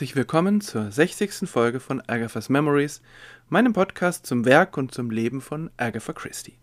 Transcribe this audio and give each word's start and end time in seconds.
herzlich 0.00 0.16
willkommen 0.16 0.62
zur 0.62 0.90
60. 0.90 1.46
Folge 1.46 1.78
von 1.78 2.00
Agatha's 2.06 2.48
Memories, 2.48 3.02
meinem 3.50 3.74
Podcast 3.74 4.24
zum 4.24 4.46
Werk 4.46 4.78
und 4.78 4.94
zum 4.94 5.10
Leben 5.10 5.42
von 5.42 5.70
Agatha 5.76 6.14
Christie. 6.14 6.56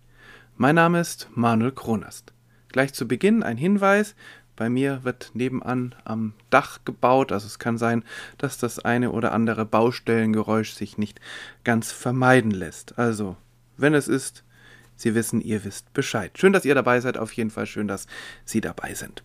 Mein 0.55 0.73
Name 0.73 0.99
ist 0.99 1.29
Manuel 1.35 1.71
Kronast. 1.71 2.33
Gleich 2.69 2.93
zu 2.93 3.07
Beginn 3.07 3.43
ein 3.43 3.57
Hinweis, 3.57 4.15
bei 4.55 4.71
mir 4.71 5.03
wird 5.03 5.29
nebenan 5.35 5.93
am 6.03 6.33
Dach 6.49 6.79
gebaut, 6.83 7.31
also 7.31 7.45
es 7.45 7.59
kann 7.59 7.77
sein, 7.77 8.03
dass 8.39 8.57
das 8.57 8.79
eine 8.79 9.11
oder 9.11 9.33
andere 9.33 9.65
Baustellengeräusch 9.65 10.73
sich 10.73 10.97
nicht 10.97 11.21
ganz 11.63 11.91
vermeiden 11.91 12.49
lässt. 12.49 12.97
Also, 12.97 13.37
wenn 13.77 13.93
es 13.93 14.07
ist, 14.07 14.43
Sie 14.95 15.13
wissen, 15.13 15.41
ihr 15.41 15.63
wisst 15.63 15.93
Bescheid. 15.93 16.35
Schön, 16.39 16.53
dass 16.53 16.65
ihr 16.65 16.73
dabei 16.73 17.01
seid, 17.01 17.19
auf 17.19 17.33
jeden 17.33 17.51
Fall 17.51 17.67
schön, 17.67 17.87
dass 17.87 18.07
Sie 18.45 18.61
dabei 18.61 18.95
sind. 18.95 19.21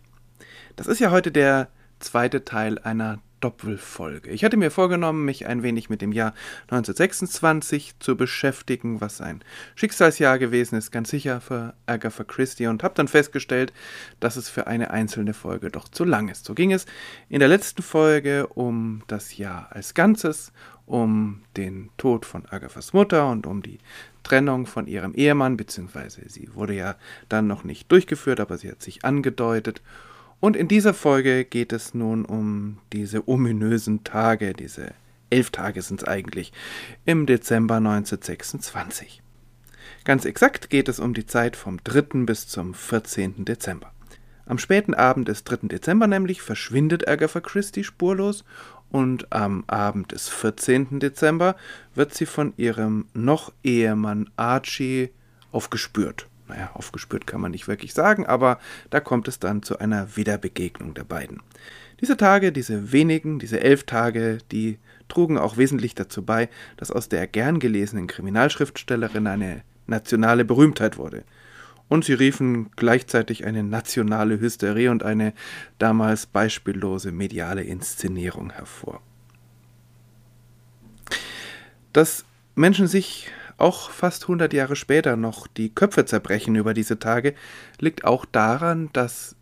Das 0.75 0.85
ist 0.85 0.99
ja 0.99 1.09
heute 1.09 1.31
der 1.31 1.69
zweite 1.99 2.43
Teil 2.45 2.79
einer 2.79 3.19
Doppelfolge. 3.43 4.29
Ich 4.29 4.45
hatte 4.45 4.55
mir 4.55 4.71
vorgenommen, 4.71 5.25
mich 5.25 5.47
ein 5.47 5.63
wenig 5.63 5.89
mit 5.89 6.01
dem 6.01 6.13
Jahr 6.13 6.33
1926 6.69 7.99
zu 7.99 8.15
beschäftigen, 8.15 9.01
was 9.01 9.19
ein 9.19 9.43
Schicksalsjahr 9.75 10.39
gewesen 10.39 10.77
ist, 10.77 10.91
ganz 10.91 11.09
sicher 11.09 11.41
für 11.41 11.73
Agatha 11.85 12.23
Christie, 12.23 12.67
und 12.67 12.83
habe 12.83 12.93
dann 12.95 13.09
festgestellt, 13.09 13.73
dass 14.21 14.37
es 14.37 14.47
für 14.47 14.67
eine 14.67 14.91
einzelne 14.91 15.33
Folge 15.33 15.69
doch 15.69 15.89
zu 15.89 16.05
lang 16.05 16.29
ist. 16.29 16.45
So 16.45 16.53
ging 16.53 16.71
es 16.71 16.85
in 17.27 17.39
der 17.39 17.49
letzten 17.49 17.81
Folge 17.81 18.47
um 18.47 19.03
das 19.07 19.37
Jahr 19.37 19.67
als 19.71 19.93
Ganzes, 19.93 20.53
um 20.85 21.41
den 21.57 21.89
Tod 21.97 22.25
von 22.25 22.45
Agathas 22.45 22.93
Mutter 22.93 23.29
und 23.29 23.45
um 23.45 23.61
die 23.61 23.79
Trennung 24.23 24.67
von 24.67 24.87
ihrem 24.87 25.13
Ehemann, 25.15 25.57
beziehungsweise 25.57 26.21
sie 26.29 26.55
wurde 26.55 26.75
ja 26.75 26.95
dann 27.27 27.47
noch 27.47 27.65
nicht 27.65 27.91
durchgeführt, 27.91 28.39
aber 28.39 28.57
sie 28.57 28.71
hat 28.71 28.81
sich 28.81 29.03
angedeutet 29.03 29.81
und 30.43 30.57
in 30.57 30.67
dieser 30.67 30.93
Folge 30.93 31.45
geht 31.45 31.71
es 31.71 31.93
nun 31.93 32.25
um 32.25 32.79
diese 32.91 33.29
ominösen 33.29 34.03
Tage, 34.03 34.51
diese 34.51 34.93
elf 35.29 35.51
Tage 35.51 35.81
sind 35.81 36.01
es 36.01 36.07
eigentlich, 36.09 36.51
im 37.05 37.25
Dezember 37.25 37.75
1926. 37.75 39.23
Ganz 40.03 40.25
exakt 40.25 40.69
geht 40.69 40.89
es 40.89 40.99
um 40.99 41.13
die 41.13 41.25
Zeit 41.25 41.55
vom 41.55 41.81
3. 41.85 42.25
bis 42.25 42.49
zum 42.49 42.73
14. 42.73 43.45
Dezember. 43.45 43.93
Am 44.45 44.57
späten 44.57 44.93
Abend 44.93 45.29
des 45.29 45.45
3. 45.45 45.69
Dezember 45.69 46.07
nämlich 46.07 46.41
verschwindet 46.41 47.07
Agatha 47.07 47.39
Christie 47.39 47.85
spurlos 47.85 48.43
und 48.89 49.31
am 49.31 49.63
Abend 49.67 50.11
des 50.11 50.27
14. 50.27 50.99
Dezember 50.99 51.55
wird 51.95 52.13
sie 52.13 52.25
von 52.25 52.51
ihrem 52.57 53.05
noch 53.13 53.53
Ehemann 53.63 54.29
Archie 54.35 55.11
aufgespürt 55.53 56.27
naja, 56.47 56.71
aufgespürt 56.73 57.27
kann 57.27 57.41
man 57.41 57.51
nicht 57.51 57.67
wirklich 57.67 57.93
sagen, 57.93 58.25
aber 58.25 58.59
da 58.89 58.99
kommt 58.99 59.27
es 59.27 59.39
dann 59.39 59.63
zu 59.63 59.79
einer 59.79 60.15
Wiederbegegnung 60.15 60.93
der 60.93 61.03
beiden. 61.03 61.41
Diese 62.01 62.17
Tage, 62.17 62.51
diese 62.51 62.91
wenigen, 62.91 63.39
diese 63.39 63.61
elf 63.61 63.85
Tage, 63.85 64.39
die 64.51 64.77
trugen 65.07 65.37
auch 65.37 65.57
wesentlich 65.57 65.95
dazu 65.95 66.23
bei, 66.23 66.49
dass 66.77 66.91
aus 66.91 67.07
der 67.07 67.27
gern 67.27 67.59
gelesenen 67.59 68.07
Kriminalschriftstellerin 68.07 69.27
eine 69.27 69.61
nationale 69.87 70.43
Berühmtheit 70.43 70.97
wurde. 70.97 71.23
Und 71.89 72.05
sie 72.05 72.13
riefen 72.13 72.71
gleichzeitig 72.75 73.45
eine 73.45 73.63
nationale 73.63 74.39
Hysterie 74.39 74.89
und 74.89 75.03
eine 75.03 75.33
damals 75.77 76.25
beispiellose 76.25 77.11
mediale 77.11 77.63
Inszenierung 77.63 78.51
hervor. 78.51 79.01
Dass 81.91 82.25
Menschen 82.55 82.87
sich 82.87 83.29
auch 83.63 83.89
fast 83.89 84.23
100 84.23 84.51
Jahre 84.51 84.75
später 84.75 85.15
noch 85.15 85.47
die 85.47 85.73
Köpfe 85.73 86.03
zerbrechen 86.03 86.55
über 86.55 86.73
diese 86.73 86.99
Tage, 86.99 87.33
liegt 87.79 88.03
auch 88.03 88.25
daran, 88.25 88.89
dass 88.91 89.37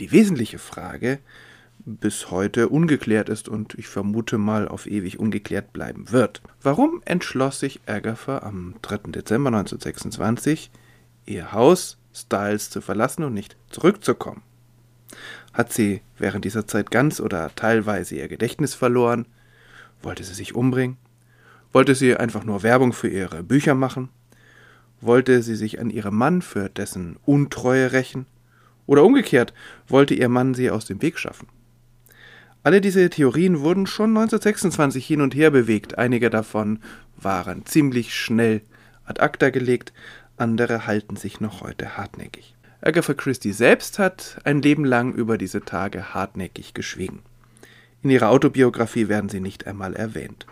die 0.00 0.12
wesentliche 0.12 0.58
Frage 0.58 1.18
bis 1.86 2.30
heute 2.30 2.68
ungeklärt 2.68 3.30
ist 3.30 3.48
und 3.48 3.74
ich 3.74 3.88
vermute 3.88 4.36
mal 4.36 4.68
auf 4.68 4.86
ewig 4.86 5.18
ungeklärt 5.18 5.72
bleiben 5.72 6.12
wird. 6.12 6.42
Warum 6.62 7.00
entschloss 7.06 7.58
sich 7.58 7.80
Agatha 7.86 8.40
am 8.40 8.74
3. 8.82 9.12
Dezember 9.12 9.48
1926, 9.48 10.70
ihr 11.24 11.52
Haus 11.52 11.96
Styles 12.14 12.68
zu 12.68 12.82
verlassen 12.82 13.24
und 13.24 13.32
nicht 13.32 13.56
zurückzukommen? 13.70 14.42
Hat 15.54 15.72
sie 15.72 16.02
während 16.18 16.44
dieser 16.44 16.66
Zeit 16.66 16.90
ganz 16.90 17.18
oder 17.18 17.50
teilweise 17.56 18.16
ihr 18.16 18.28
Gedächtnis 18.28 18.74
verloren? 18.74 19.24
Wollte 20.02 20.22
sie 20.22 20.34
sich 20.34 20.54
umbringen? 20.54 20.98
Wollte 21.72 21.94
sie 21.94 22.16
einfach 22.16 22.44
nur 22.44 22.62
Werbung 22.62 22.92
für 22.92 23.08
ihre 23.08 23.42
Bücher 23.42 23.74
machen? 23.74 24.08
Wollte 25.00 25.42
sie 25.42 25.54
sich 25.54 25.80
an 25.80 25.90
ihrem 25.90 26.16
Mann 26.16 26.42
für 26.42 26.68
dessen 26.68 27.16
Untreue 27.24 27.92
rächen? 27.92 28.26
Oder 28.86 29.04
umgekehrt, 29.04 29.52
wollte 29.86 30.14
ihr 30.14 30.28
Mann 30.28 30.54
sie 30.54 30.70
aus 30.70 30.86
dem 30.86 31.02
Weg 31.02 31.18
schaffen? 31.18 31.48
Alle 32.62 32.80
diese 32.80 33.08
Theorien 33.10 33.60
wurden 33.60 33.86
schon 33.86 34.10
1926 34.10 35.06
hin 35.06 35.20
und 35.20 35.34
her 35.34 35.50
bewegt. 35.50 35.98
Einige 35.98 36.30
davon 36.30 36.80
waren 37.16 37.64
ziemlich 37.66 38.14
schnell 38.14 38.62
ad 39.04 39.20
acta 39.20 39.50
gelegt, 39.50 39.92
andere 40.36 40.86
halten 40.86 41.16
sich 41.16 41.40
noch 41.40 41.62
heute 41.62 41.96
hartnäckig. 41.96 42.54
Agatha 42.80 43.14
Christie 43.14 43.52
selbst 43.52 43.98
hat 43.98 44.38
ein 44.44 44.62
Leben 44.62 44.84
lang 44.84 45.12
über 45.12 45.36
diese 45.36 45.62
Tage 45.62 46.14
hartnäckig 46.14 46.74
geschwiegen. 46.74 47.20
In 48.02 48.10
ihrer 48.10 48.30
Autobiografie 48.30 49.08
werden 49.08 49.28
sie 49.28 49.40
nicht 49.40 49.66
einmal 49.66 49.94
erwähnt. 49.94 50.46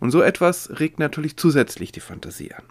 Und 0.00 0.10
so 0.10 0.22
etwas 0.22 0.78
regt 0.78 0.98
natürlich 0.98 1.36
zusätzlich 1.36 1.92
die 1.92 2.00
Fantasie 2.00 2.52
an. 2.52 2.64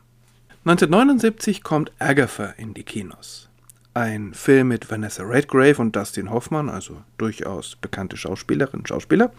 1979 0.66 1.64
kommt 1.64 1.92
Agatha 2.00 2.54
in 2.58 2.74
die 2.74 2.84
Kinos. 2.84 3.50
Ein 3.94 4.34
Film 4.34 4.70
mit 4.70 4.90
Vanessa 4.90 5.24
Redgrave 5.24 5.78
und 5.82 5.96
Dustin 5.96 6.30
Hoffmann, 6.30 6.70
also 6.70 7.02
durchaus 7.18 7.76
bekannte 7.76 8.18
Schauspielerinnen 8.18 8.82
und 8.82 8.88
Schauspieler. 8.88 9.32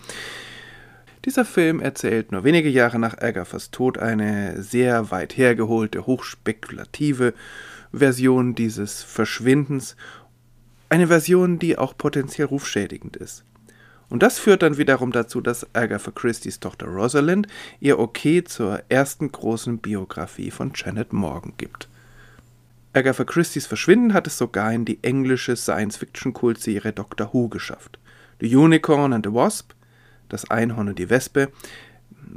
Dieser 1.24 1.44
Film 1.44 1.80
erzählt 1.80 2.30
nur 2.30 2.44
wenige 2.44 2.68
Jahre 2.68 3.00
nach 3.00 3.18
Agathas 3.18 3.72
Tod 3.72 3.98
eine 3.98 4.62
sehr 4.62 5.10
weit 5.10 5.36
hergeholte, 5.36 6.06
hochspekulative 6.06 7.34
Version 7.92 8.54
dieses 8.54 9.02
Verschwindens. 9.02 9.96
Eine 10.88 11.08
Version, 11.08 11.58
die 11.58 11.76
auch 11.76 11.96
potenziell 11.96 12.46
rufschädigend 12.46 13.16
ist. 13.16 13.44
Und 14.08 14.22
das 14.22 14.38
führt 14.38 14.62
dann 14.62 14.78
wiederum 14.78 15.10
dazu, 15.10 15.40
dass 15.40 15.66
Agatha 15.74 16.12
Christie's 16.12 16.60
Tochter 16.60 16.86
Rosalind 16.86 17.48
ihr 17.80 17.98
Okay 17.98 18.44
zur 18.44 18.82
ersten 18.88 19.32
großen 19.32 19.78
Biografie 19.78 20.50
von 20.50 20.72
Janet 20.74 21.12
Morgan 21.12 21.54
gibt. 21.56 21.88
Agatha 22.92 23.24
Christie's 23.24 23.66
Verschwinden 23.66 24.14
hat 24.14 24.26
es 24.26 24.38
sogar 24.38 24.72
in 24.72 24.84
die 24.84 25.02
englische 25.02 25.56
Science-Fiction-Kultserie 25.56 26.92
Doctor 26.92 27.32
Who 27.32 27.48
geschafft. 27.48 27.98
The 28.40 28.54
Unicorn 28.54 29.12
and 29.12 29.26
the 29.26 29.32
Wasp, 29.32 29.72
das 30.28 30.48
Einhorn 30.50 30.88
und 30.88 30.98
die 30.98 31.10
Wespe, 31.10 31.50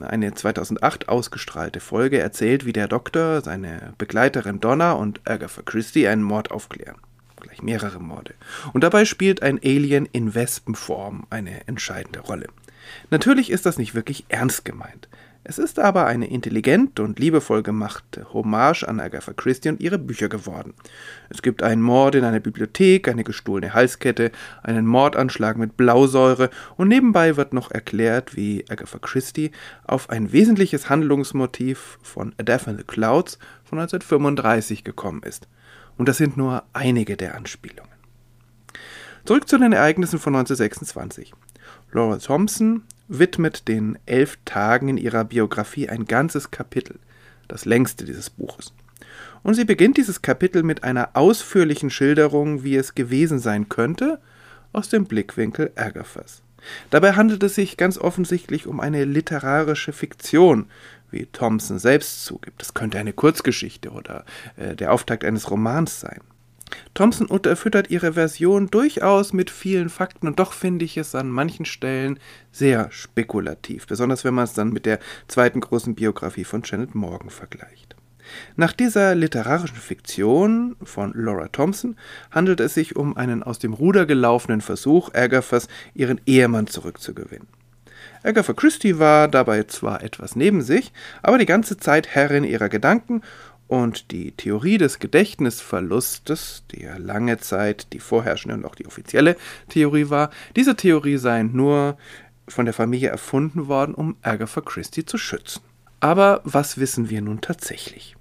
eine 0.01 0.33
2008 0.33 1.07
ausgestrahlte 1.07 1.79
Folge 1.79 2.19
erzählt, 2.19 2.65
wie 2.65 2.73
der 2.73 2.87
Doktor, 2.87 3.41
seine 3.41 3.93
Begleiterin 3.97 4.59
Donna 4.59 4.93
und 4.93 5.21
Agatha 5.25 5.61
Christie 5.61 6.07
einen 6.07 6.23
Mord 6.23 6.51
aufklären 6.51 6.97
gleich 7.39 7.61
mehrere 7.61 7.99
Morde. 7.99 8.33
Und 8.73 8.83
dabei 8.83 9.05
spielt 9.05 9.41
ein 9.41 9.59
Alien 9.63 10.07
in 10.11 10.35
Wespenform 10.35 11.25
eine 11.29 11.67
entscheidende 11.67 12.19
Rolle. 12.19 12.47
Natürlich 13.09 13.49
ist 13.51 13.65
das 13.65 13.77
nicht 13.77 13.95
wirklich 13.95 14.25
ernst 14.29 14.65
gemeint. 14.65 15.07
Es 15.45 15.57
ist 15.57 15.79
aber 15.79 16.05
eine 16.05 16.29
intelligent 16.29 16.99
und 16.99 17.17
liebevoll 17.17 17.63
gemachte 17.63 18.33
Hommage 18.33 18.83
an 18.83 18.99
Agatha 18.99 19.33
Christie 19.33 19.69
und 19.69 19.81
ihre 19.81 19.97
Bücher 19.97 20.27
geworden. 20.27 20.73
Es 21.29 21.41
gibt 21.41 21.63
einen 21.63 21.81
Mord 21.81 22.15
in 22.15 22.25
einer 22.25 22.41
Bibliothek, 22.41 23.07
eine 23.07 23.23
gestohlene 23.23 23.73
Halskette, 23.73 24.31
einen 24.61 24.85
Mordanschlag 24.85 25.57
mit 25.57 25.77
Blausäure 25.77 26.49
und 26.75 26.89
nebenbei 26.89 27.37
wird 27.37 27.53
noch 27.53 27.71
erklärt, 27.71 28.35
wie 28.35 28.65
Agatha 28.69 28.99
Christie 28.99 29.51
auf 29.85 30.09
ein 30.09 30.33
wesentliches 30.33 30.89
Handlungsmotiv 30.89 31.99
von 32.03 32.35
A 32.37 32.43
Death 32.43 32.67
in 32.67 32.77
the 32.77 32.83
Clouds 32.83 33.39
von 33.63 33.79
1935 33.79 34.83
gekommen 34.83 35.23
ist. 35.23 35.47
Und 35.99 36.07
das 36.07 36.15
sind 36.15 36.37
nur 36.37 36.63
einige 36.71 37.17
der 37.17 37.35
Anspielungen. 37.35 37.91
Zurück 39.25 39.49
zu 39.49 39.57
den 39.57 39.73
Ereignissen 39.73 40.17
von 40.17 40.33
1926. 40.33 41.33
Laura 41.91 42.17
Thompson 42.17 42.83
widmet 43.09 43.67
den 43.67 43.99
elf 44.05 44.39
Tagen 44.45 44.87
in 44.87 44.97
ihrer 44.97 45.25
Biografie 45.25 45.89
ein 45.89 46.05
ganzes 46.05 46.51
Kapitel, 46.51 46.99
das 47.49 47.65
längste 47.65 48.05
dieses 48.05 48.29
Buches. 48.29 48.73
Und 49.43 49.55
sie 49.55 49.65
beginnt 49.65 49.97
dieses 49.97 50.21
Kapitel 50.21 50.63
mit 50.63 50.85
einer 50.85 51.09
ausführlichen 51.15 51.89
Schilderung, 51.89 52.63
wie 52.63 52.77
es 52.77 52.95
gewesen 52.95 53.39
sein 53.39 53.67
könnte, 53.67 54.21
aus 54.71 54.87
dem 54.87 55.03
Blickwinkel 55.03 55.73
Agathas. 55.75 56.43
Dabei 56.91 57.13
handelt 57.13 57.43
es 57.43 57.55
sich 57.55 57.75
ganz 57.75 57.97
offensichtlich 57.97 58.67
um 58.67 58.79
eine 58.79 59.03
literarische 59.03 59.91
Fiktion, 59.91 60.67
wie 61.11 61.25
Thompson 61.27 61.79
selbst 61.79 62.25
zugibt. 62.25 62.61
Es 62.61 62.73
könnte 62.73 62.97
eine 62.97 63.13
Kurzgeschichte 63.13 63.91
oder 63.91 64.25
äh, 64.55 64.75
der 64.75 64.93
Auftakt 64.93 65.23
eines 65.23 65.49
Romans 65.49 65.99
sein. 65.99 66.21
Thompson 66.93 67.27
unterfüttert 67.27 67.89
ihre 67.89 68.13
Version 68.13 68.67
durchaus 68.67 69.33
mit 69.33 69.49
vielen 69.49 69.89
Fakten 69.89 70.27
und 70.27 70.39
doch 70.39 70.53
finde 70.53 70.85
ich 70.85 70.97
es 70.97 71.15
an 71.15 71.29
manchen 71.29 71.65
Stellen 71.65 72.19
sehr 72.51 72.91
spekulativ, 72.91 73.87
besonders 73.87 74.23
wenn 74.23 74.33
man 74.33 74.43
es 74.43 74.53
dann 74.53 74.71
mit 74.71 74.85
der 74.85 74.99
zweiten 75.27 75.61
großen 75.61 75.95
Biografie 75.95 76.43
von 76.43 76.61
Janet 76.63 76.95
Morgan 76.95 77.29
vergleicht. 77.29 77.95
Nach 78.55 78.73
dieser 78.73 79.15
literarischen 79.15 79.77
Fiktion 79.77 80.75
von 80.83 81.13
Laura 81.15 81.47
Thompson 81.47 81.95
handelt 82.29 82.59
es 82.59 82.75
sich 82.75 82.95
um 82.95 83.17
einen 83.17 83.41
aus 83.41 83.57
dem 83.57 83.73
Ruder 83.73 84.05
gelaufenen 84.05 84.61
Versuch 84.61 85.13
Agathas, 85.13 85.67
ihren 85.95 86.21
Ehemann 86.27 86.67
zurückzugewinnen. 86.67 87.47
Agatha 88.23 88.53
Christie 88.53 88.99
war 88.99 89.27
dabei 89.27 89.63
zwar 89.63 90.03
etwas 90.03 90.35
neben 90.35 90.61
sich, 90.61 90.91
aber 91.21 91.37
die 91.37 91.45
ganze 91.45 91.77
Zeit 91.77 92.07
Herrin 92.07 92.43
ihrer 92.43 92.69
Gedanken 92.69 93.21
und 93.67 94.11
die 94.11 94.31
Theorie 94.31 94.77
des 94.77 94.99
Gedächtnisverlustes, 94.99 96.63
die 96.71 96.83
ja 96.83 96.97
lange 96.97 97.37
Zeit 97.37 97.93
die 97.93 97.99
vorherrschende 97.99 98.55
und 98.55 98.65
auch 98.65 98.75
die 98.75 98.87
offizielle 98.87 99.35
Theorie 99.69 100.09
war, 100.09 100.31
diese 100.55 100.75
Theorie 100.75 101.17
sei 101.17 101.43
nur 101.43 101.97
von 102.47 102.65
der 102.65 102.73
Familie 102.73 103.09
erfunden 103.09 103.67
worden, 103.67 103.93
um 103.93 104.17
Agatha 104.23 104.61
Christie 104.61 105.05
zu 105.05 105.17
schützen. 105.17 105.61
Aber 105.99 106.41
was 106.43 106.79
wissen 106.79 107.09
wir 107.09 107.21
nun 107.21 107.41
tatsächlich? 107.41 108.15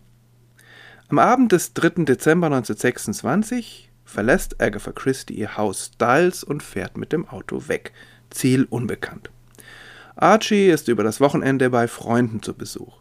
Am 1.08 1.18
Abend 1.18 1.52
des 1.52 1.72
3. 1.72 2.04
Dezember 2.04 2.48
1926 2.48 3.90
verlässt 4.04 4.60
Agatha 4.60 4.92
Christie 4.92 5.34
ihr 5.34 5.56
Haus 5.56 5.92
Styles 5.94 6.44
und 6.44 6.62
fährt 6.62 6.98
mit 6.98 7.12
dem 7.12 7.26
Auto 7.26 7.68
weg. 7.68 7.92
Ziel 8.28 8.66
unbekannt. 8.68 9.30
Archie 10.20 10.66
ist 10.66 10.88
über 10.88 11.04
das 11.04 11.20
Wochenende 11.20 11.70
bei 11.70 11.86
Freunden 11.86 12.42
zu 12.42 12.52
Besuch. 12.52 12.98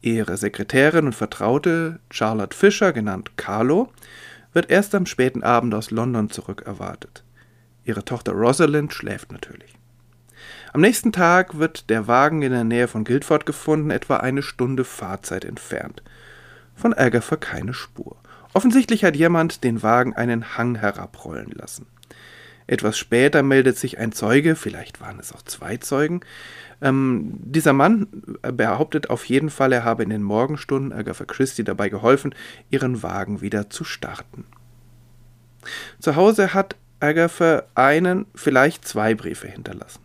Ihre 0.00 0.36
Sekretärin 0.36 1.06
und 1.06 1.14
Vertraute, 1.14 1.98
Charlotte 2.10 2.56
Fisher, 2.56 2.92
genannt 2.92 3.32
Carlo, 3.36 3.90
wird 4.52 4.70
erst 4.70 4.94
am 4.94 5.04
späten 5.04 5.42
Abend 5.42 5.74
aus 5.74 5.90
London 5.90 6.30
zurückerwartet. 6.30 7.24
Ihre 7.84 8.04
Tochter 8.04 8.32
Rosalind 8.32 8.92
schläft 8.92 9.32
natürlich. 9.32 9.74
Am 10.72 10.80
nächsten 10.80 11.10
Tag 11.10 11.58
wird 11.58 11.90
der 11.90 12.06
Wagen 12.06 12.42
in 12.42 12.52
der 12.52 12.62
Nähe 12.62 12.86
von 12.86 13.02
Guildford 13.02 13.46
gefunden, 13.46 13.90
etwa 13.90 14.18
eine 14.18 14.42
Stunde 14.42 14.84
Fahrzeit 14.84 15.44
entfernt. 15.44 16.02
Von 16.76 16.94
Agatha 16.94 17.34
keine 17.34 17.74
Spur. 17.74 18.16
Offensichtlich 18.52 19.04
hat 19.04 19.16
jemand 19.16 19.64
den 19.64 19.82
Wagen 19.82 20.14
einen 20.14 20.56
Hang 20.56 20.76
herabrollen 20.76 21.50
lassen. 21.50 21.86
Etwas 22.66 22.96
später 22.96 23.42
meldet 23.42 23.76
sich 23.76 23.98
ein 23.98 24.12
Zeuge, 24.12 24.56
vielleicht 24.56 25.00
waren 25.00 25.18
es 25.18 25.32
auch 25.32 25.42
zwei 25.42 25.76
Zeugen. 25.76 26.20
Ähm, 26.80 27.34
dieser 27.40 27.72
Mann 27.72 28.06
behauptet 28.40 29.10
auf 29.10 29.24
jeden 29.26 29.50
Fall, 29.50 29.72
er 29.72 29.84
habe 29.84 30.02
in 30.02 30.10
den 30.10 30.22
Morgenstunden 30.22 30.92
Agatha 30.92 31.24
Christie 31.24 31.64
dabei 31.64 31.88
geholfen, 31.88 32.34
ihren 32.70 33.02
Wagen 33.02 33.40
wieder 33.40 33.70
zu 33.70 33.84
starten. 33.84 34.44
Zu 35.98 36.16
Hause 36.16 36.54
hat 36.54 36.76
Agatha 37.00 37.64
einen, 37.74 38.26
vielleicht 38.34 38.86
zwei 38.86 39.14
Briefe 39.14 39.48
hinterlassen. 39.48 40.00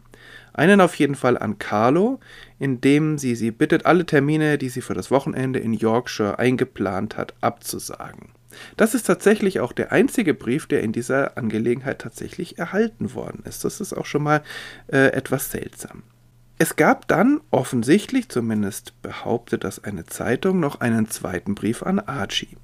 Einen 0.53 0.81
auf 0.81 0.95
jeden 0.95 1.15
Fall 1.15 1.37
an 1.37 1.57
Carlo, 1.57 2.19
in 2.57 2.81
dem 2.81 3.17
sie 3.17 3.35
sie 3.35 3.51
bittet, 3.51 3.85
alle 3.85 4.05
Termine, 4.05 4.57
die 4.57 4.67
sie 4.67 4.81
für 4.81 4.93
das 4.93 5.11
Wochenende 5.11 5.59
in 5.59 5.71
Yorkshire 5.71 6.37
eingeplant 6.39 7.15
hat, 7.15 7.33
abzusagen. 7.39 8.33
Das 8.77 8.95
ist 8.95 9.03
tatsächlich 9.03 9.59
auch 9.59 9.71
der 9.71 9.91
einzige 9.91 10.33
Brief, 10.33 10.67
der 10.67 10.81
in 10.81 10.91
dieser 10.91 11.37
Angelegenheit 11.37 11.99
tatsächlich 11.99 12.57
erhalten 12.57 13.13
worden 13.13 13.43
ist. 13.45 13.65
Das 13.65 13.79
ist 13.79 13.93
auch 13.93 14.05
schon 14.05 14.23
mal 14.23 14.41
äh, 14.87 15.07
etwas 15.07 15.51
seltsam. 15.51 16.03
Es 16.57 16.75
gab 16.75 17.07
dann 17.07 17.39
offensichtlich, 17.51 18.27
zumindest 18.27 19.01
behauptet 19.01 19.63
das 19.63 19.83
eine 19.83 20.05
Zeitung, 20.05 20.59
noch 20.59 20.81
einen 20.81 21.09
zweiten 21.09 21.55
Brief 21.55 21.83
an 21.83 21.99
Archie. 21.99 22.57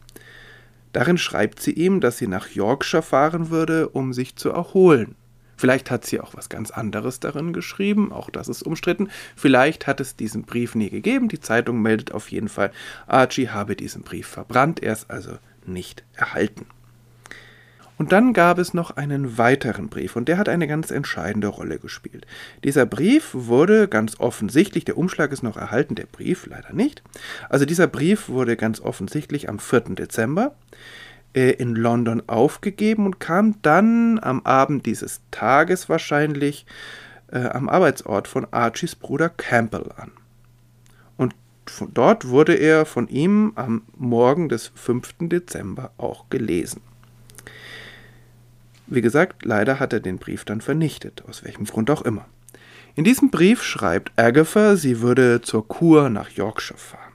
Darin 0.91 1.17
schreibt 1.17 1.61
sie 1.61 1.71
ihm, 1.71 2.01
dass 2.01 2.17
sie 2.17 2.27
nach 2.27 2.49
Yorkshire 2.49 3.01
fahren 3.01 3.49
würde, 3.49 3.89
um 3.89 4.11
sich 4.13 4.35
zu 4.35 4.49
erholen. 4.49 5.15
Vielleicht 5.57 5.89
hat 5.91 6.05
sie 6.05 6.19
auch 6.19 6.35
was 6.35 6.49
ganz 6.49 6.71
anderes 6.71 7.19
darin 7.19 7.53
geschrieben, 7.53 8.11
auch 8.11 8.29
das 8.29 8.49
ist 8.49 8.63
umstritten. 8.63 9.09
Vielleicht 9.35 9.87
hat 9.87 10.01
es 10.01 10.15
diesen 10.15 10.43
Brief 10.43 10.75
nie 10.75 10.89
gegeben. 10.89 11.29
Die 11.29 11.39
Zeitung 11.39 11.81
meldet 11.81 12.11
auf 12.11 12.29
jeden 12.29 12.49
Fall, 12.49 12.71
Archie 13.07 13.49
habe 13.49 13.75
diesen 13.75 14.03
Brief 14.03 14.27
verbrannt, 14.27 14.83
er 14.83 14.93
ist 14.93 15.09
also 15.09 15.37
nicht 15.67 16.03
erhalten. 16.13 16.65
Und 17.97 18.11
dann 18.11 18.33
gab 18.33 18.57
es 18.57 18.73
noch 18.73 18.97
einen 18.97 19.37
weiteren 19.37 19.87
Brief 19.87 20.15
und 20.15 20.27
der 20.27 20.37
hat 20.37 20.49
eine 20.49 20.67
ganz 20.67 20.91
entscheidende 20.91 21.47
Rolle 21.47 21.79
gespielt. 21.79 22.27
Dieser 22.63 22.85
Brief 22.85 23.29
wurde 23.33 23.87
ganz 23.87 24.19
offensichtlich, 24.19 24.83
der 24.83 24.97
Umschlag 24.97 25.31
ist 25.31 25.43
noch 25.43 25.55
erhalten, 25.55 25.95
der 25.95 26.05
Brief 26.05 26.45
leider 26.45 26.73
nicht. 26.73 27.03
Also 27.49 27.65
dieser 27.65 27.87
Brief 27.87 28.27
wurde 28.27 28.57
ganz 28.57 28.81
offensichtlich 28.81 29.47
am 29.47 29.59
4. 29.59 29.95
Dezember 29.95 30.55
äh, 31.33 31.51
in 31.51 31.75
London 31.75 32.23
aufgegeben 32.27 33.05
und 33.05 33.19
kam 33.19 33.61
dann 33.61 34.19
am 34.19 34.41
Abend 34.45 34.85
dieses 34.85 35.21
Tages 35.31 35.87
wahrscheinlich 35.87 36.65
äh, 37.31 37.45
am 37.45 37.69
Arbeitsort 37.69 38.27
von 38.27 38.45
Archies 38.51 38.95
Bruder 38.95 39.29
Campbell 39.29 39.91
an. 39.95 40.11
Dort 41.93 42.27
wurde 42.27 42.53
er 42.53 42.85
von 42.85 43.07
ihm 43.07 43.53
am 43.55 43.83
Morgen 43.97 44.49
des 44.49 44.71
5. 44.75 45.15
Dezember 45.21 45.91
auch 45.97 46.29
gelesen. 46.29 46.81
Wie 48.87 49.01
gesagt, 49.01 49.45
leider 49.45 49.79
hat 49.79 49.93
er 49.93 49.99
den 49.99 50.19
Brief 50.19 50.45
dann 50.45 50.61
vernichtet, 50.61 51.23
aus 51.27 51.43
welchem 51.43 51.65
Grund 51.65 51.89
auch 51.89 52.03
immer. 52.03 52.25
In 52.95 53.03
diesem 53.03 53.31
Brief 53.31 53.63
schreibt 53.63 54.11
Agatha, 54.15 54.75
sie 54.75 55.01
würde 55.01 55.41
zur 55.41 55.67
Kur 55.67 56.09
nach 56.09 56.29
Yorkshire 56.29 56.77
fahren. 56.77 57.05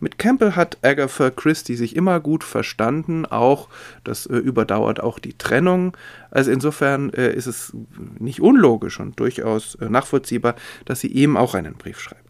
Mit 0.00 0.18
Campbell 0.18 0.56
hat 0.56 0.78
Agatha 0.82 1.30
Christie 1.30 1.76
sich 1.76 1.94
immer 1.94 2.20
gut 2.20 2.42
verstanden, 2.42 3.26
auch 3.26 3.68
das 4.02 4.24
äh, 4.24 4.36
überdauert 4.36 4.98
auch 5.00 5.18
die 5.18 5.36
Trennung. 5.36 5.94
Also 6.30 6.50
insofern 6.50 7.12
äh, 7.12 7.34
ist 7.34 7.46
es 7.46 7.76
nicht 8.18 8.40
unlogisch 8.40 8.98
und 8.98 9.20
durchaus 9.20 9.74
äh, 9.74 9.90
nachvollziehbar, 9.90 10.54
dass 10.86 11.00
sie 11.00 11.08
ihm 11.08 11.36
auch 11.36 11.54
einen 11.54 11.74
Brief 11.74 12.00
schreibt. 12.00 12.29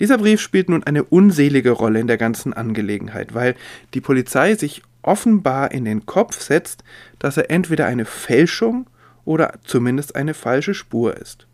Dieser 0.00 0.18
Brief 0.18 0.40
spielt 0.40 0.70
nun 0.70 0.82
eine 0.82 1.04
unselige 1.04 1.70
Rolle 1.70 2.00
in 2.00 2.06
der 2.06 2.16
ganzen 2.16 2.54
Angelegenheit, 2.54 3.34
weil 3.34 3.54
die 3.94 4.00
Polizei 4.00 4.54
sich 4.54 4.82
offenbar 5.02 5.72
in 5.72 5.84
den 5.84 6.06
Kopf 6.06 6.40
setzt, 6.40 6.82
dass 7.18 7.36
er 7.36 7.50
entweder 7.50 7.86
eine 7.86 8.06
Fälschung 8.06 8.86
oder 9.24 9.54
zumindest 9.62 10.16
eine 10.16 10.34
falsche 10.34 10.74
Spur 10.74 11.16
ist. 11.16 11.46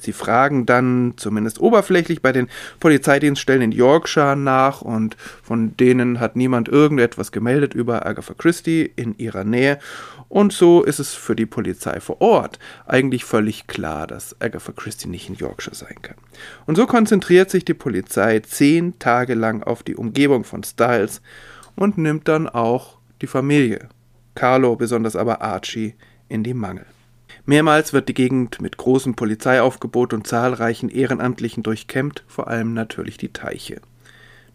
Sie 0.00 0.12
fragen 0.12 0.64
dann 0.64 1.14
zumindest 1.16 1.60
oberflächlich 1.60 2.22
bei 2.22 2.30
den 2.30 2.48
Polizeidienststellen 2.78 3.62
in 3.62 3.72
Yorkshire 3.72 4.36
nach 4.36 4.80
und 4.80 5.16
von 5.42 5.76
denen 5.76 6.20
hat 6.20 6.36
niemand 6.36 6.68
irgendetwas 6.68 7.32
gemeldet 7.32 7.74
über 7.74 8.06
Agatha 8.06 8.34
Christie 8.34 8.92
in 8.94 9.18
ihrer 9.18 9.42
Nähe. 9.42 9.80
Und 10.28 10.52
so 10.52 10.82
ist 10.82 10.98
es 10.98 11.14
für 11.14 11.34
die 11.34 11.46
Polizei 11.46 12.00
vor 12.00 12.20
Ort 12.20 12.58
eigentlich 12.86 13.24
völlig 13.24 13.66
klar, 13.66 14.06
dass 14.06 14.38
Agatha 14.40 14.72
Christie 14.72 15.08
nicht 15.08 15.28
in 15.28 15.34
Yorkshire 15.34 15.74
sein 15.74 15.96
kann. 16.02 16.16
Und 16.66 16.76
so 16.76 16.86
konzentriert 16.86 17.50
sich 17.50 17.64
die 17.64 17.74
Polizei 17.74 18.40
zehn 18.40 18.98
Tage 18.98 19.34
lang 19.34 19.62
auf 19.62 19.82
die 19.82 19.96
Umgebung 19.96 20.44
von 20.44 20.62
Styles 20.64 21.22
und 21.76 21.96
nimmt 21.96 22.28
dann 22.28 22.48
auch 22.48 22.98
die 23.22 23.26
Familie, 23.26 23.88
Carlo, 24.34 24.76
besonders 24.76 25.16
aber 25.16 25.40
Archie, 25.40 25.94
in 26.28 26.44
die 26.44 26.54
Mangel. 26.54 26.84
Mehrmals 27.46 27.94
wird 27.94 28.10
die 28.10 28.14
Gegend 28.14 28.60
mit 28.60 28.76
großem 28.76 29.14
Polizeiaufgebot 29.14 30.12
und 30.12 30.26
zahlreichen 30.26 30.90
Ehrenamtlichen 30.90 31.62
durchkämmt, 31.62 32.24
vor 32.26 32.48
allem 32.48 32.74
natürlich 32.74 33.16
die 33.16 33.32
Teiche. 33.32 33.80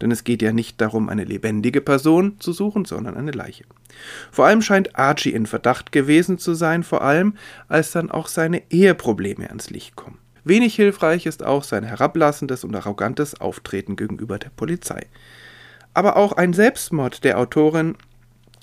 Denn 0.01 0.11
es 0.11 0.23
geht 0.23 0.41
ja 0.41 0.51
nicht 0.51 0.81
darum, 0.81 1.09
eine 1.09 1.23
lebendige 1.23 1.81
Person 1.81 2.39
zu 2.39 2.51
suchen, 2.53 2.85
sondern 2.85 3.15
eine 3.15 3.31
Leiche. 3.31 3.65
Vor 4.31 4.45
allem 4.45 4.61
scheint 4.61 4.97
Archie 4.97 5.33
in 5.33 5.45
Verdacht 5.45 5.91
gewesen 5.91 6.37
zu 6.37 6.53
sein, 6.53 6.83
vor 6.83 7.01
allem 7.01 7.35
als 7.67 7.91
dann 7.91 8.11
auch 8.11 8.27
seine 8.27 8.63
Eheprobleme 8.71 9.47
ans 9.47 9.69
Licht 9.69 9.95
kommen. 9.95 10.17
Wenig 10.43 10.75
hilfreich 10.75 11.25
ist 11.25 11.45
auch 11.45 11.63
sein 11.63 11.83
herablassendes 11.83 12.63
und 12.63 12.75
arrogantes 12.75 13.39
Auftreten 13.39 13.95
gegenüber 13.95 14.39
der 14.39 14.49
Polizei. 14.49 15.07
Aber 15.93 16.17
auch 16.17 16.33
ein 16.33 16.53
Selbstmord 16.53 17.23
der 17.23 17.39
Autorin 17.39 17.95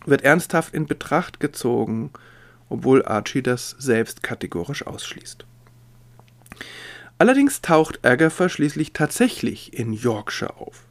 wird 0.05 0.23
ernsthaft 0.23 0.75
in 0.75 0.87
Betracht 0.87 1.41
gezogen, 1.41 2.11
obwohl 2.69 3.05
Archie 3.05 3.43
das 3.43 3.71
selbst 3.79 4.23
kategorisch 4.23 4.87
ausschließt. 4.87 5.47
Allerdings 7.19 7.61
taucht 7.61 8.05
Agatha 8.05 8.49
schließlich 8.49 8.93
tatsächlich 8.93 9.79
in 9.79 9.93
Yorkshire 9.93 10.57
auf. 10.57 10.85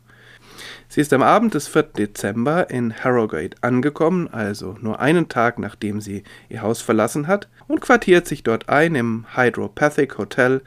Sie 0.91 1.01
ist 1.01 1.13
am 1.13 1.22
Abend 1.22 1.53
des 1.53 1.67
4. 1.67 1.84
Dezember 1.84 2.72
in 2.72 2.96
Harrogate 3.03 3.55
angekommen, 3.62 4.27
also 4.27 4.75
nur 4.81 5.00
einen 5.00 5.29
Tag 5.29 5.60
nachdem 5.60 6.01
sie 6.01 6.24
ihr 6.50 6.63
Haus 6.63 6.81
verlassen 6.81 7.27
hat, 7.27 7.48
und 7.67 7.79
quartiert 7.79 8.27
sich 8.27 8.41
dort 8.41 8.69
ein 8.69 8.96
im 8.96 9.25
Hydropathic 9.36 10.17
Hotel 10.17 10.63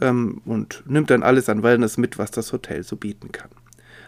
ähm, 0.00 0.40
und 0.44 0.84
nimmt 0.86 1.10
dann 1.10 1.24
alles 1.24 1.48
an 1.48 1.64
Wellness 1.64 1.96
mit, 1.96 2.16
was 2.16 2.30
das 2.30 2.52
Hotel 2.52 2.84
so 2.84 2.94
bieten 2.94 3.32
kann. 3.32 3.50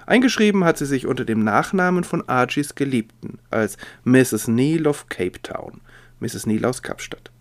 Eingeschrieben 0.06 0.62
hat 0.62 0.78
sie 0.78 0.86
sich 0.86 1.08
unter 1.08 1.24
dem 1.24 1.42
Nachnamen 1.42 2.04
von 2.04 2.26
Archies 2.28 2.76
Geliebten 2.76 3.40
als 3.50 3.76
Mrs. 4.04 4.46
Neal 4.46 4.86
of 4.86 5.08
Cape 5.08 5.42
Town, 5.42 5.80
Mrs. 6.20 6.46
Neal 6.46 6.66
aus 6.66 6.82
Kapstadt. 6.82 7.32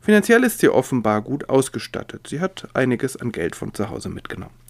Finanziell 0.00 0.44
ist 0.44 0.60
sie 0.60 0.68
offenbar 0.68 1.22
gut 1.22 1.48
ausgestattet. 1.48 2.28
Sie 2.28 2.38
hat 2.38 2.68
einiges 2.72 3.16
an 3.16 3.32
Geld 3.32 3.56
von 3.56 3.74
zu 3.74 3.90
Hause 3.90 4.10
mitgenommen. 4.10 4.63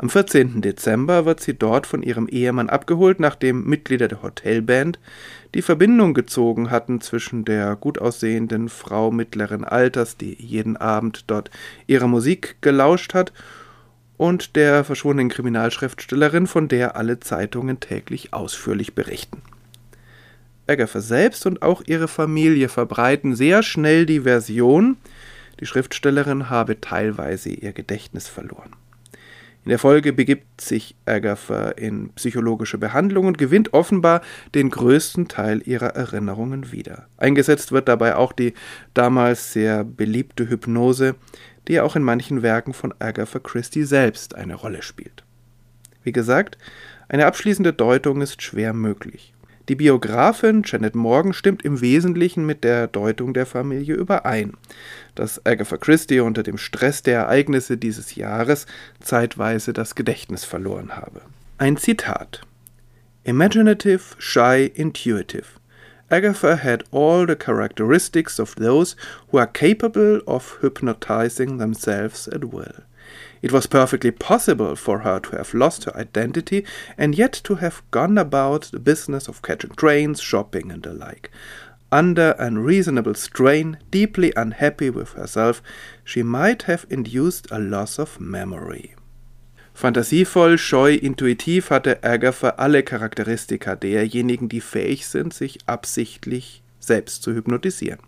Am 0.00 0.08
14. 0.08 0.62
Dezember 0.62 1.24
wird 1.24 1.40
sie 1.40 1.54
dort 1.54 1.84
von 1.84 2.04
ihrem 2.04 2.28
Ehemann 2.28 2.68
abgeholt, 2.68 3.18
nachdem 3.18 3.64
Mitglieder 3.64 4.06
der 4.06 4.22
Hotelband 4.22 5.00
die 5.54 5.62
Verbindung 5.62 6.14
gezogen 6.14 6.70
hatten 6.70 7.00
zwischen 7.00 7.44
der 7.44 7.74
gut 7.74 7.98
aussehenden 7.98 8.68
Frau 8.68 9.10
mittleren 9.10 9.64
Alters, 9.64 10.16
die 10.16 10.40
jeden 10.40 10.76
Abend 10.76 11.24
dort 11.26 11.50
ihrer 11.88 12.06
Musik 12.06 12.58
gelauscht 12.60 13.12
hat, 13.12 13.32
und 14.16 14.54
der 14.54 14.84
verschwundenen 14.84 15.30
Kriminalschriftstellerin, 15.30 16.46
von 16.46 16.68
der 16.68 16.94
alle 16.94 17.18
Zeitungen 17.18 17.80
täglich 17.80 18.32
ausführlich 18.32 18.94
berichten. 18.94 19.42
Agatha 20.68 21.00
selbst 21.00 21.44
und 21.44 21.62
auch 21.62 21.82
ihre 21.86 22.06
Familie 22.06 22.68
verbreiten 22.68 23.34
sehr 23.34 23.64
schnell 23.64 24.06
die 24.06 24.20
Version, 24.20 24.96
die 25.58 25.66
Schriftstellerin 25.66 26.50
habe 26.50 26.80
teilweise 26.80 27.48
ihr 27.48 27.72
Gedächtnis 27.72 28.28
verloren. 28.28 28.76
In 29.68 29.72
der 29.72 29.78
Folge 29.78 30.14
begibt 30.14 30.62
sich 30.62 30.96
Agatha 31.04 31.68
in 31.72 32.08
psychologische 32.14 32.78
Behandlung 32.78 33.26
und 33.26 33.36
gewinnt 33.36 33.74
offenbar 33.74 34.22
den 34.54 34.70
größten 34.70 35.28
Teil 35.28 35.60
ihrer 35.62 35.88
Erinnerungen 35.88 36.72
wieder. 36.72 37.06
Eingesetzt 37.18 37.70
wird 37.70 37.86
dabei 37.86 38.16
auch 38.16 38.32
die 38.32 38.54
damals 38.94 39.52
sehr 39.52 39.84
beliebte 39.84 40.48
Hypnose, 40.48 41.16
die 41.68 41.74
ja 41.74 41.82
auch 41.82 41.96
in 41.96 42.02
manchen 42.02 42.40
Werken 42.40 42.72
von 42.72 42.94
Agatha 42.98 43.40
Christie 43.40 43.84
selbst 43.84 44.34
eine 44.34 44.54
Rolle 44.54 44.80
spielt. 44.80 45.24
Wie 46.02 46.12
gesagt, 46.12 46.56
eine 47.10 47.26
abschließende 47.26 47.74
Deutung 47.74 48.22
ist 48.22 48.40
schwer 48.40 48.72
möglich. 48.72 49.34
Die 49.68 49.74
Biografin 49.74 50.62
Janet 50.64 50.94
Morgan 50.94 51.34
stimmt 51.34 51.62
im 51.62 51.82
Wesentlichen 51.82 52.46
mit 52.46 52.64
der 52.64 52.86
Deutung 52.86 53.34
der 53.34 53.44
Familie 53.44 53.96
überein, 53.96 54.54
dass 55.14 55.44
Agatha 55.44 55.76
Christie 55.76 56.20
unter 56.20 56.42
dem 56.42 56.56
Stress 56.56 57.02
der 57.02 57.18
Ereignisse 57.18 57.76
dieses 57.76 58.14
Jahres 58.14 58.64
zeitweise 59.00 59.74
das 59.74 59.94
Gedächtnis 59.94 60.46
verloren 60.46 60.96
habe. 60.96 61.20
Ein 61.58 61.76
Zitat 61.76 62.40
Imaginative, 63.24 64.00
shy, 64.18 64.72
intuitive. 64.74 65.60
Agatha 66.08 66.56
had 66.56 66.84
all 66.90 67.26
the 67.26 67.36
characteristics 67.36 68.40
of 68.40 68.54
those 68.54 68.96
who 69.30 69.38
are 69.38 69.46
capable 69.46 70.22
of 70.26 70.56
hypnotizing 70.62 71.58
themselves 71.58 72.26
at 72.26 72.54
will. 72.54 72.84
It 73.40 73.52
was 73.52 73.66
perfectly 73.66 74.10
possible 74.10 74.74
for 74.74 75.00
her 75.00 75.20
to 75.20 75.36
have 75.36 75.54
lost 75.54 75.84
her 75.84 75.96
identity 75.96 76.64
and 76.96 77.14
yet 77.14 77.32
to 77.44 77.56
have 77.56 77.82
gone 77.90 78.18
about 78.18 78.70
the 78.72 78.80
business 78.80 79.28
of 79.28 79.42
catching 79.42 79.70
trains, 79.70 80.20
shopping, 80.20 80.72
and 80.72 80.82
the 80.82 80.92
like. 80.92 81.30
Under 81.90 82.32
unreasonable 82.38 83.14
strain, 83.14 83.78
deeply 83.90 84.32
unhappy 84.36 84.90
with 84.90 85.12
herself, 85.12 85.62
she 86.04 86.22
might 86.22 86.64
have 86.64 86.86
induced 86.90 87.50
a 87.50 87.58
loss 87.58 87.98
of 87.98 88.20
memory. 88.20 88.94
Fantasievoll, 89.74 90.58
scheu, 90.58 90.96
intuitiv 90.96 91.70
hatte 91.70 92.02
Agatha 92.02 92.50
alle 92.58 92.82
Charakteristika 92.82 93.76
derjenigen, 93.76 94.48
die 94.48 94.60
fähig 94.60 95.06
sind, 95.06 95.32
sich 95.32 95.58
absichtlich 95.66 96.62
selbst 96.80 97.22
zu 97.22 97.32
hypnotisieren. 97.32 98.00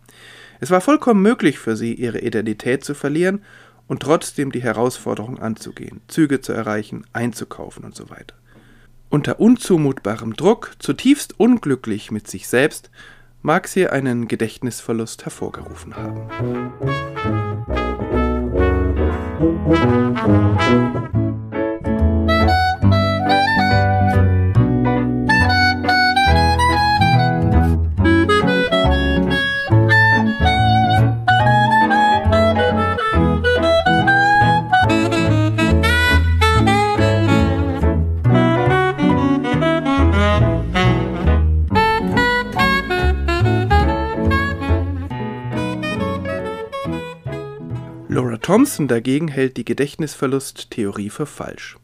Es 0.58 0.70
war 0.70 0.80
vollkommen 0.80 1.22
möglich 1.22 1.58
für 1.58 1.76
sie, 1.76 1.94
ihre 1.94 2.18
Identität 2.18 2.84
zu 2.84 2.94
verlieren 2.94 3.42
und 3.90 4.00
trotzdem 4.04 4.52
die 4.52 4.62
Herausforderung 4.62 5.40
anzugehen, 5.40 6.00
Züge 6.06 6.40
zu 6.40 6.52
erreichen, 6.52 7.04
einzukaufen 7.12 7.84
und 7.84 7.96
so 7.96 8.08
weiter. 8.08 8.36
Unter 9.08 9.40
unzumutbarem 9.40 10.36
Druck, 10.36 10.76
zutiefst 10.78 11.40
unglücklich 11.40 12.12
mit 12.12 12.28
sich 12.28 12.46
selbst, 12.46 12.88
mag 13.42 13.66
sie 13.66 13.88
einen 13.88 14.28
Gedächtnisverlust 14.28 15.24
hervorgerufen 15.24 15.96
haben. 15.96 16.30
Thompson 48.50 48.88
dagegen 48.88 49.28
hält 49.28 49.56
die 49.58 49.64
Gedächtnisverlust-Theorie 49.64 51.10
für 51.10 51.26
falsch. 51.26 51.78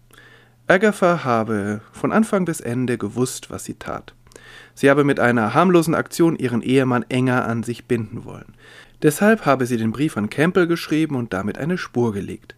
Agatha 0.67 1.23
habe 1.23 1.81
von 1.93 2.11
Anfang 2.11 2.45
bis 2.45 2.61
Ende 2.61 2.99
gewusst, 2.99 3.51
was 3.51 3.65
sie 3.65 3.75
tat. 3.75 4.17
Sie 4.75 4.91
habe 4.91 5.05
mit 5.05 5.21
einer 5.21 5.55
harmlosen 5.55 5.95
Aktion 5.95 6.35
ihren 6.35 6.63
Ehemann 6.63 7.05
enger 7.09 7.47
an 7.47 7.63
sich 7.63 7.85
binden 7.85 8.25
wollen. 8.25 8.57
Deshalb 9.01 9.47
habe 9.47 9.65
sie 9.65 9.77
den 9.77 9.93
Brief 9.93 10.17
an 10.17 10.29
Campbell 10.29 10.67
geschrieben 10.67 11.15
und 11.15 11.33
damit 11.33 11.57
eine 11.57 11.79
Spur 11.79 12.13
gelegt. 12.13 12.57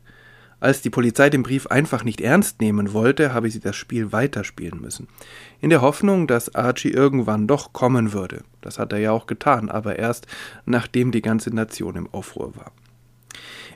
Als 0.59 0.81
die 0.81 0.89
Polizei 0.89 1.29
den 1.29 1.43
Brief 1.43 1.67
einfach 1.67 2.03
nicht 2.03 2.23
ernst 2.23 2.63
nehmen 2.63 2.95
wollte, 2.95 3.35
habe 3.35 3.51
sie 3.51 3.61
das 3.61 3.77
Spiel 3.77 4.11
weiterspielen 4.11 4.81
müssen. 4.81 5.09
In 5.61 5.69
der 5.69 5.83
Hoffnung, 5.83 6.27
dass 6.27 6.55
Archie 6.55 6.93
irgendwann 6.93 7.47
doch 7.47 7.75
kommen 7.75 8.15
würde. 8.15 8.43
Das 8.63 8.79
hat 8.79 8.91
er 8.95 9.01
ja 9.01 9.13
auch 9.13 9.27
getan, 9.27 9.69
aber 9.69 9.99
erst 9.99 10.27
nachdem 10.65 11.13
die 11.13 11.21
ganze 11.21 11.55
Nation 11.55 11.95
im 11.95 12.09
Aufruhr 12.11 12.57
war. 12.57 12.73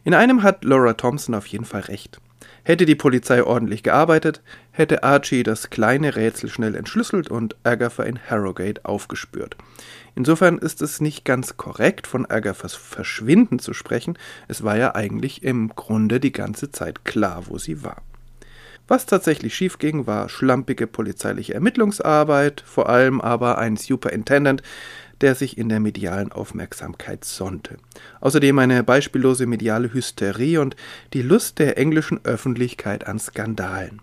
In 0.05 0.15
einem 0.15 0.43
hat 0.43 0.65
Laura 0.65 0.95
Thompson 0.95 1.35
auf 1.35 1.47
jeden 1.47 1.65
Fall 1.65 1.83
recht. 1.83 2.21
Hätte 2.65 2.87
die 2.87 2.95
Polizei 2.95 3.43
ordentlich 3.43 3.83
gearbeitet, 3.83 4.41
hätte 4.71 5.03
Archie 5.03 5.43
das 5.43 5.71
kleine 5.71 6.15
Rätsel 6.15 6.49
schnell 6.49 6.75
entschlüsselt 6.75 7.29
und 7.29 7.57
Agatha 7.65 8.05
in 8.05 8.19
Harrogate 8.19 8.85
aufgespürt. 8.85 9.57
Insofern 10.15 10.59
ist 10.59 10.83
es 10.83 11.01
nicht 11.01 11.25
ganz 11.25 11.57
korrekt, 11.57 12.07
von 12.07 12.27
Agathas 12.27 12.75
Verschwinden 12.75 13.59
zu 13.59 13.75
sprechen. 13.75 14.19
Es 14.47 14.63
war 14.63 14.77
ja 14.77 14.95
eigentlich 14.95 15.43
im 15.43 15.71
Grunde 15.75 16.21
die 16.21 16.33
ganze 16.33 16.71
Zeit 16.71 17.05
klar, 17.05 17.45
wo 17.49 17.59
sie 17.59 17.83
war. 17.83 18.03
Was 18.89 19.07
tatsächlich 19.07 19.55
schiefging, 19.55 20.07
war 20.07 20.29
schlampige 20.29 20.87
polizeiliche 20.87 21.55
Ermittlungsarbeit, 21.55 22.63
vor 22.67 22.89
allem 22.89 23.21
aber 23.21 23.59
ein 23.59 23.77
Superintendent, 23.77 24.63
der 25.23 25.35
sich 25.35 25.57
in 25.57 25.69
der 25.69 25.81
medialen 25.81 26.33
Aufmerksamkeit 26.33 27.25
sonnte. 27.25 27.77
Außerdem 28.21 28.59
eine 28.59 28.83
beispiellose 28.83 29.47
mediale 29.47 29.93
Hysterie 29.93 30.59
und 30.59 30.77
die 31.13 31.23
Lust 31.23 31.59
der 31.59 31.79
englischen 31.79 32.25
Öffentlichkeit 32.25 33.07
an 33.07 33.19
Skandalen. 33.19 34.01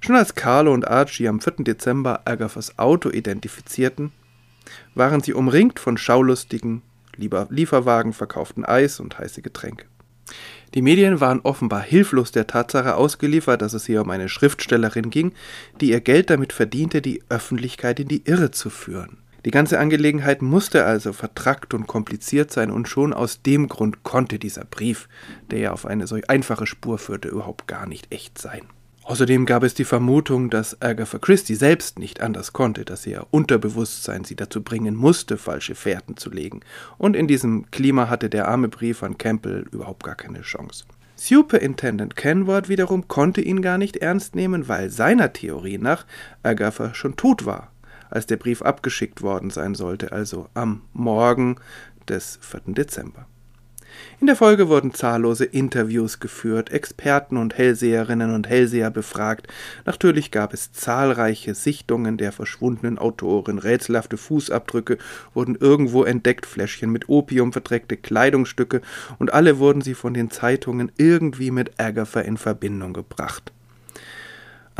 Schon 0.00 0.16
als 0.16 0.34
Carlo 0.34 0.72
und 0.72 0.86
Archie 0.86 1.28
am 1.28 1.40
4. 1.40 1.64
Dezember 1.64 2.22
Agathas 2.26 2.78
Auto 2.78 3.10
identifizierten, 3.10 4.12
waren 4.94 5.20
sie 5.20 5.34
umringt 5.34 5.78
von 5.78 5.96
Schaulustigen, 5.96 6.82
Lieferwagen 7.16 8.12
verkauften 8.12 8.64
Eis 8.64 9.00
und 9.00 9.18
heiße 9.18 9.42
Getränke. 9.42 9.86
Die 10.74 10.82
Medien 10.82 11.20
waren 11.20 11.40
offenbar 11.40 11.82
hilflos 11.82 12.30
der 12.30 12.46
Tatsache 12.46 12.94
ausgeliefert, 12.94 13.60
dass 13.60 13.74
es 13.74 13.86
hier 13.86 14.02
um 14.02 14.10
eine 14.10 14.28
Schriftstellerin 14.28 15.10
ging, 15.10 15.32
die 15.80 15.90
ihr 15.90 16.00
Geld 16.00 16.30
damit 16.30 16.52
verdiente, 16.52 17.02
die 17.02 17.22
Öffentlichkeit 17.28 17.98
in 18.00 18.08
die 18.08 18.22
Irre 18.24 18.52
zu 18.52 18.70
führen. 18.70 19.18
Die 19.44 19.50
ganze 19.50 19.78
Angelegenheit 19.78 20.42
musste 20.42 20.84
also 20.84 21.12
vertrackt 21.12 21.72
und 21.72 21.86
kompliziert 21.86 22.52
sein, 22.52 22.70
und 22.70 22.88
schon 22.88 23.14
aus 23.14 23.42
dem 23.42 23.68
Grund 23.68 24.02
konnte 24.02 24.38
dieser 24.38 24.64
Brief, 24.64 25.08
der 25.50 25.58
ja 25.60 25.72
auf 25.72 25.86
eine 25.86 26.06
solch 26.06 26.28
einfache 26.28 26.66
Spur 26.66 26.98
führte, 26.98 27.28
überhaupt 27.28 27.66
gar 27.66 27.86
nicht 27.86 28.12
echt 28.12 28.38
sein. 28.38 28.62
Außerdem 29.04 29.46
gab 29.46 29.62
es 29.62 29.74
die 29.74 29.84
Vermutung, 29.84 30.50
dass 30.50 30.82
Agatha 30.82 31.18
Christie 31.18 31.54
selbst 31.54 31.98
nicht 31.98 32.20
anders 32.20 32.52
konnte, 32.52 32.84
dass 32.84 33.06
ihr 33.06 33.26
Unterbewusstsein 33.30 34.24
sie 34.24 34.36
dazu 34.36 34.62
bringen 34.62 34.94
musste, 34.94 35.38
falsche 35.38 35.74
Fährten 35.74 36.18
zu 36.18 36.30
legen, 36.30 36.60
und 36.98 37.16
in 37.16 37.26
diesem 37.26 37.70
Klima 37.70 38.10
hatte 38.10 38.28
der 38.28 38.46
arme 38.46 38.68
Brief 38.68 39.02
an 39.02 39.16
Campbell 39.16 39.66
überhaupt 39.72 40.04
gar 40.04 40.16
keine 40.16 40.42
Chance. 40.42 40.84
Superintendent 41.16 42.14
Kenward 42.14 42.68
wiederum 42.68 43.08
konnte 43.08 43.40
ihn 43.40 43.62
gar 43.62 43.78
nicht 43.78 43.96
ernst 43.96 44.34
nehmen, 44.34 44.68
weil 44.68 44.90
seiner 44.90 45.32
Theorie 45.32 45.78
nach 45.78 46.06
Agatha 46.42 46.94
schon 46.94 47.16
tot 47.16 47.44
war 47.44 47.69
als 48.10 48.26
der 48.26 48.36
Brief 48.36 48.62
abgeschickt 48.62 49.22
worden 49.22 49.50
sein 49.50 49.74
sollte, 49.74 50.12
also 50.12 50.48
am 50.54 50.82
Morgen 50.92 51.56
des 52.08 52.38
4. 52.42 52.74
Dezember. 52.74 53.26
In 54.20 54.26
der 54.26 54.36
Folge 54.36 54.68
wurden 54.68 54.94
zahllose 54.94 55.44
Interviews 55.44 56.20
geführt, 56.20 56.70
Experten 56.70 57.36
und 57.36 57.56
Hellseherinnen 57.56 58.34
und 58.34 58.48
Hellseher 58.48 58.90
befragt. 58.90 59.48
Natürlich 59.86 60.30
gab 60.30 60.52
es 60.52 60.72
zahlreiche 60.72 61.54
Sichtungen 61.54 62.16
der 62.16 62.32
verschwundenen 62.32 62.98
Autorin, 62.98 63.58
rätselhafte 63.58 64.16
Fußabdrücke 64.16 64.98
wurden 65.34 65.56
irgendwo 65.56 66.04
entdeckt, 66.04 66.46
Fläschchen 66.46 66.90
mit 66.90 67.08
Opium, 67.08 67.52
verdreckte 67.52 67.96
Kleidungsstücke, 67.96 68.80
und 69.18 69.32
alle 69.32 69.58
wurden 69.58 69.80
sie 69.80 69.94
von 69.94 70.14
den 70.14 70.30
Zeitungen 70.30 70.92
irgendwie 70.96 71.50
mit 71.50 71.80
Agatha 71.80 72.20
in 72.20 72.36
Verbindung 72.36 72.92
gebracht. 72.92 73.52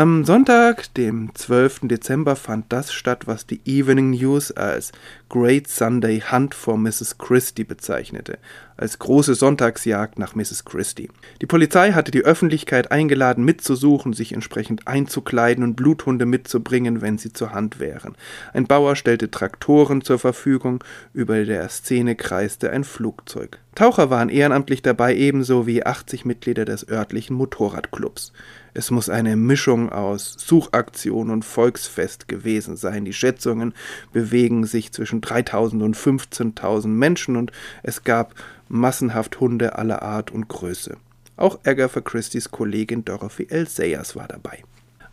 Am 0.01 0.25
Sonntag, 0.25 0.95
dem 0.95 1.35
12. 1.35 1.81
Dezember, 1.83 2.35
fand 2.35 2.73
das 2.73 2.91
statt, 2.91 3.27
was 3.27 3.45
die 3.45 3.61
Evening 3.67 4.13
News 4.13 4.51
als 4.51 4.93
Great 5.31 5.69
Sunday 5.69 6.21
Hunt 6.21 6.57
for 6.57 6.77
Mrs. 6.77 7.17
Christie 7.17 7.63
bezeichnete, 7.63 8.39
als 8.77 8.99
große 8.99 9.37
Sonntagsjagd 9.37 10.19
nach 10.19 10.35
Mrs. 10.35 10.65
Christie. 10.65 11.09
Die 11.41 11.47
Polizei 11.47 11.93
hatte 11.93 12.11
die 12.11 12.25
Öffentlichkeit 12.25 12.91
eingeladen, 12.91 13.45
mitzusuchen, 13.45 14.13
sich 14.13 14.33
entsprechend 14.33 14.89
einzukleiden 14.89 15.63
und 15.63 15.77
Bluthunde 15.77 16.27
mitzubringen, 16.27 17.01
wenn 17.01 17.17
sie 17.17 17.33
zur 17.33 17.53
Hand 17.53 17.79
wären. 17.79 18.17
Ein 18.53 18.67
Bauer 18.67 18.97
stellte 18.97 19.31
Traktoren 19.31 20.03
zur 20.03 20.19
Verfügung, 20.19 20.83
über 21.15 21.45
der 21.45 21.69
Szene 21.69 22.17
kreiste 22.17 22.71
ein 22.71 22.83
Flugzeug. 22.83 23.61
Taucher 23.77 24.11
waren 24.11 24.31
ehrenamtlich 24.31 24.83
dabei, 24.83 25.15
ebenso 25.15 25.65
wie 25.67 25.87
80 25.87 26.25
Mitglieder 26.25 26.65
des 26.65 26.89
örtlichen 26.89 27.37
Motorradclubs. 27.37 28.33
Es 28.75 28.91
muss 28.91 29.09
eine 29.09 29.37
Mischung 29.37 29.91
aus 29.91 30.35
Suchaktion 30.39 31.31
und 31.31 31.45
Volksfest 31.45 32.29
gewesen 32.29 32.77
sein. 32.77 33.05
Die 33.05 33.13
Schätzungen 33.13 33.75
bewegen 34.13 34.65
sich 34.65 34.93
zwischen 34.93 35.20
3000 35.21 35.83
und 35.83 35.97
15.000 35.97 36.89
Menschen 36.89 37.37
und 37.37 37.53
es 37.83 38.05
gab 38.05 38.35
massenhaft 38.69 39.41
Hunde 39.41 39.77
aller 39.77 40.03
Art 40.03 40.31
und 40.31 40.49
Größe. 40.49 40.97
Auch 41.37 41.61
Agatha 41.65 42.01
Christie's 42.01 42.51
Kollegin 42.51 43.05
Dorothy 43.05 43.47
L. 43.51 43.67
Sayers 43.67 44.15
war 44.15 44.29
dabei. 44.29 44.63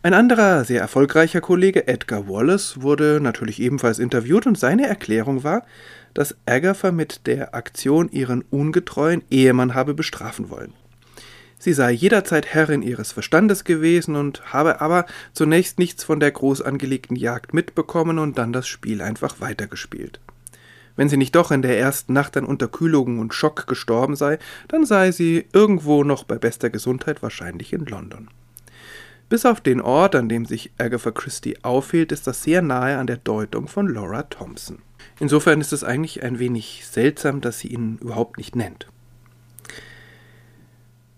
Ein 0.02 0.14
anderer 0.14 0.64
sehr 0.64 0.80
erfolgreicher 0.80 1.40
Kollege, 1.40 1.88
Edgar 1.88 2.28
Wallace, 2.28 2.80
wurde 2.82 3.18
natürlich 3.20 3.60
ebenfalls 3.60 3.98
interviewt 3.98 4.46
und 4.46 4.56
seine 4.56 4.86
Erklärung 4.86 5.42
war, 5.42 5.64
dass 6.14 6.36
Agatha 6.46 6.92
mit 6.92 7.26
der 7.26 7.54
Aktion 7.54 8.08
ihren 8.10 8.42
ungetreuen 8.50 9.22
Ehemann 9.30 9.74
habe 9.74 9.94
bestrafen 9.94 10.50
wollen. 10.50 10.72
Sie 11.58 11.72
sei 11.72 11.90
jederzeit 11.90 12.46
Herrin 12.46 12.82
ihres 12.82 13.12
Verstandes 13.12 13.64
gewesen 13.64 14.14
und 14.14 14.52
habe 14.52 14.80
aber 14.80 15.06
zunächst 15.32 15.78
nichts 15.78 16.04
von 16.04 16.20
der 16.20 16.30
groß 16.30 16.62
angelegten 16.62 17.16
Jagd 17.16 17.52
mitbekommen 17.52 18.18
und 18.18 18.38
dann 18.38 18.52
das 18.52 18.68
Spiel 18.68 19.02
einfach 19.02 19.40
weitergespielt. 19.40 20.20
Wenn 20.94 21.08
sie 21.08 21.16
nicht 21.16 21.34
doch 21.34 21.50
in 21.50 21.62
der 21.62 21.78
ersten 21.78 22.12
Nacht 22.12 22.36
an 22.36 22.44
Unterkühlung 22.44 23.18
und 23.18 23.34
Schock 23.34 23.66
gestorben 23.66 24.16
sei, 24.16 24.38
dann 24.66 24.84
sei 24.84 25.12
sie 25.12 25.46
irgendwo 25.52 26.04
noch 26.04 26.24
bei 26.24 26.38
bester 26.38 26.70
Gesundheit 26.70 27.22
wahrscheinlich 27.22 27.72
in 27.72 27.86
London. 27.86 28.28
Bis 29.28 29.44
auf 29.44 29.60
den 29.60 29.80
Ort, 29.80 30.14
an 30.14 30.28
dem 30.28 30.46
sich 30.46 30.72
Agatha 30.78 31.10
Christie 31.10 31.62
aufhielt, 31.62 32.12
ist 32.12 32.26
das 32.26 32.42
sehr 32.42 32.62
nahe 32.62 32.96
an 32.96 33.06
der 33.06 33.18
Deutung 33.18 33.68
von 33.68 33.86
Laura 33.86 34.22
Thompson. 34.24 34.78
Insofern 35.20 35.60
ist 35.60 35.72
es 35.72 35.84
eigentlich 35.84 36.22
ein 36.22 36.38
wenig 36.38 36.84
seltsam, 36.86 37.40
dass 37.40 37.58
sie 37.58 37.68
ihn 37.68 37.98
überhaupt 38.00 38.38
nicht 38.38 38.56
nennt. 38.56 38.88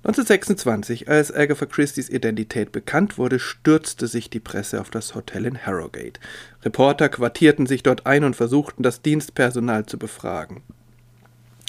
1926, 0.02 1.10
als 1.10 1.30
Agatha 1.30 1.66
Christie's 1.66 2.08
Identität 2.08 2.72
bekannt 2.72 3.18
wurde, 3.18 3.38
stürzte 3.38 4.06
sich 4.06 4.30
die 4.30 4.40
Presse 4.40 4.80
auf 4.80 4.88
das 4.88 5.14
Hotel 5.14 5.44
in 5.44 5.58
Harrogate. 5.58 6.18
Reporter 6.64 7.10
quartierten 7.10 7.66
sich 7.66 7.82
dort 7.82 8.06
ein 8.06 8.24
und 8.24 8.34
versuchten, 8.34 8.82
das 8.82 9.02
Dienstpersonal 9.02 9.84
zu 9.84 9.98
befragen. 9.98 10.62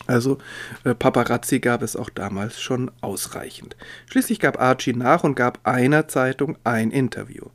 Also 0.07 0.38
äh, 0.85 0.95
Paparazzi 0.95 1.59
gab 1.59 1.81
es 1.81 1.97
auch 1.97 2.09
damals 2.09 2.61
schon 2.61 2.89
ausreichend. 3.01 3.75
Schließlich 4.09 4.39
gab 4.39 4.59
Archie 4.59 4.93
nach 4.93 5.25
und 5.25 5.35
gab 5.35 5.59
einer 5.67 6.07
Zeitung 6.07 6.57
ein 6.63 6.91
Interview. 6.91 7.47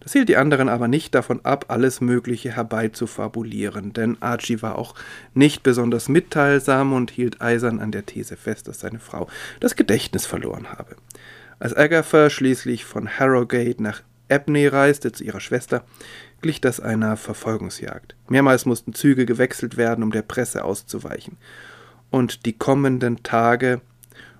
Das 0.00 0.12
hielt 0.12 0.28
die 0.28 0.36
anderen 0.36 0.68
aber 0.68 0.88
nicht 0.88 1.14
davon 1.14 1.44
ab, 1.44 1.66
alles 1.68 2.00
Mögliche 2.00 2.52
herbeizufabulieren, 2.52 3.92
denn 3.92 4.16
Archie 4.20 4.62
war 4.62 4.76
auch 4.76 4.94
nicht 5.34 5.62
besonders 5.62 6.08
mitteilsam 6.08 6.92
und 6.92 7.10
hielt 7.10 7.40
eisern 7.40 7.80
an 7.80 7.92
der 7.92 8.06
These 8.06 8.36
fest, 8.36 8.68
dass 8.68 8.80
seine 8.80 9.00
Frau 9.00 9.28
das 9.60 9.76
Gedächtnis 9.76 10.26
verloren 10.26 10.70
habe. 10.70 10.96
Als 11.58 11.76
Agatha 11.76 12.30
schließlich 12.30 12.84
von 12.84 13.08
Harrogate 13.08 13.82
nach 13.82 14.02
Abney 14.30 14.66
reiste 14.66 15.10
zu 15.12 15.24
ihrer 15.24 15.40
Schwester, 15.40 15.84
glich 16.40 16.60
das 16.60 16.80
einer 16.80 17.16
Verfolgungsjagd. 17.16 18.14
Mehrmals 18.28 18.66
mussten 18.66 18.94
Züge 18.94 19.26
gewechselt 19.26 19.76
werden, 19.76 20.04
um 20.04 20.12
der 20.12 20.22
Presse 20.22 20.64
auszuweichen. 20.64 21.36
Und 22.10 22.46
die 22.46 22.52
kommenden 22.52 23.22
Tage 23.22 23.80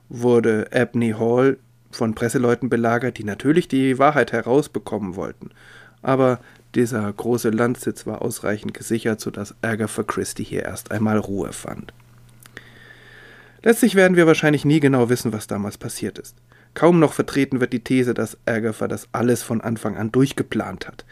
wurde 0.08 0.68
Abney 0.72 1.14
Hall 1.18 1.58
von 1.90 2.14
Presseleuten 2.14 2.68
belagert, 2.68 3.18
die 3.18 3.24
natürlich 3.24 3.68
die 3.68 3.98
Wahrheit 3.98 4.32
herausbekommen 4.32 5.16
wollten. 5.16 5.50
Aber 6.02 6.40
dieser 6.74 7.10
große 7.12 7.50
Landsitz 7.50 8.06
war 8.06 8.22
ausreichend 8.22 8.74
gesichert, 8.74 9.20
sodass 9.20 9.54
Agatha 9.62 10.02
Christie 10.02 10.44
hier 10.44 10.64
erst 10.64 10.90
einmal 10.90 11.18
Ruhe 11.18 11.52
fand. 11.52 11.92
Letztlich 13.62 13.94
werden 13.94 14.16
wir 14.16 14.26
wahrscheinlich 14.26 14.64
nie 14.64 14.80
genau 14.80 15.08
wissen, 15.08 15.32
was 15.32 15.46
damals 15.46 15.78
passiert 15.78 16.18
ist. 16.18 16.36
Kaum 16.74 17.00
noch 17.00 17.12
vertreten 17.12 17.60
wird 17.60 17.72
die 17.72 17.82
These, 17.82 18.14
dass 18.14 18.38
Agatha 18.46 18.86
das 18.86 19.08
alles 19.12 19.42
von 19.42 19.60
Anfang 19.60 19.96
an 19.96 20.12
durchgeplant 20.12 20.86
hat. 20.86 21.04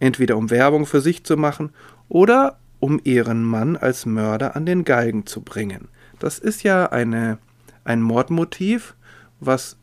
Entweder 0.00 0.36
um 0.36 0.50
Werbung 0.50 0.84
für 0.84 1.00
sich 1.00 1.24
zu 1.24 1.36
machen 1.36 1.70
oder 2.08 2.58
um 2.80 3.00
ihren 3.04 3.42
Mann 3.42 3.76
als 3.76 4.04
Mörder 4.04 4.56
an 4.56 4.66
den 4.66 4.84
Galgen 4.84 5.24
zu 5.24 5.40
bringen. 5.40 5.88
Das 6.18 6.38
ist 6.38 6.62
ja 6.62 6.86
eine, 6.86 7.38
ein 7.84 8.02
Mordmotiv, 8.02 8.94
was 9.40 9.78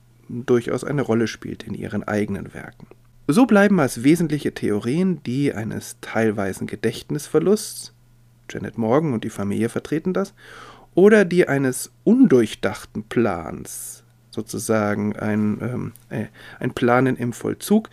durchaus 0.46 0.84
eine 0.84 1.02
Rolle 1.02 1.28
spielt 1.28 1.64
in 1.64 1.74
ihren 1.74 2.04
eigenen 2.04 2.54
Werken. 2.54 2.88
So 3.28 3.46
bleiben 3.46 3.80
als 3.80 4.04
wesentliche 4.04 4.54
Theorien 4.54 5.22
die 5.24 5.54
eines 5.54 5.98
teilweisen 6.02 6.68
Gedächtnisverlusts, 6.68 7.94
Janet 8.50 8.78
Morgan 8.78 9.14
und 9.14 9.24
die 9.24 9.30
Familie 9.30 9.70
vertreten 9.70 10.14
das, 10.14 10.34
oder 10.96 11.24
die 11.24 11.48
eines 11.48 11.92
undurchdachten 12.04 13.04
Plans, 13.04 14.04
sozusagen 14.30 15.16
ein, 15.16 15.60
ähm, 15.62 15.92
äh, 16.10 16.26
ein 16.60 16.74
Planen 16.74 17.16
im 17.16 17.32
Vollzug, 17.32 17.90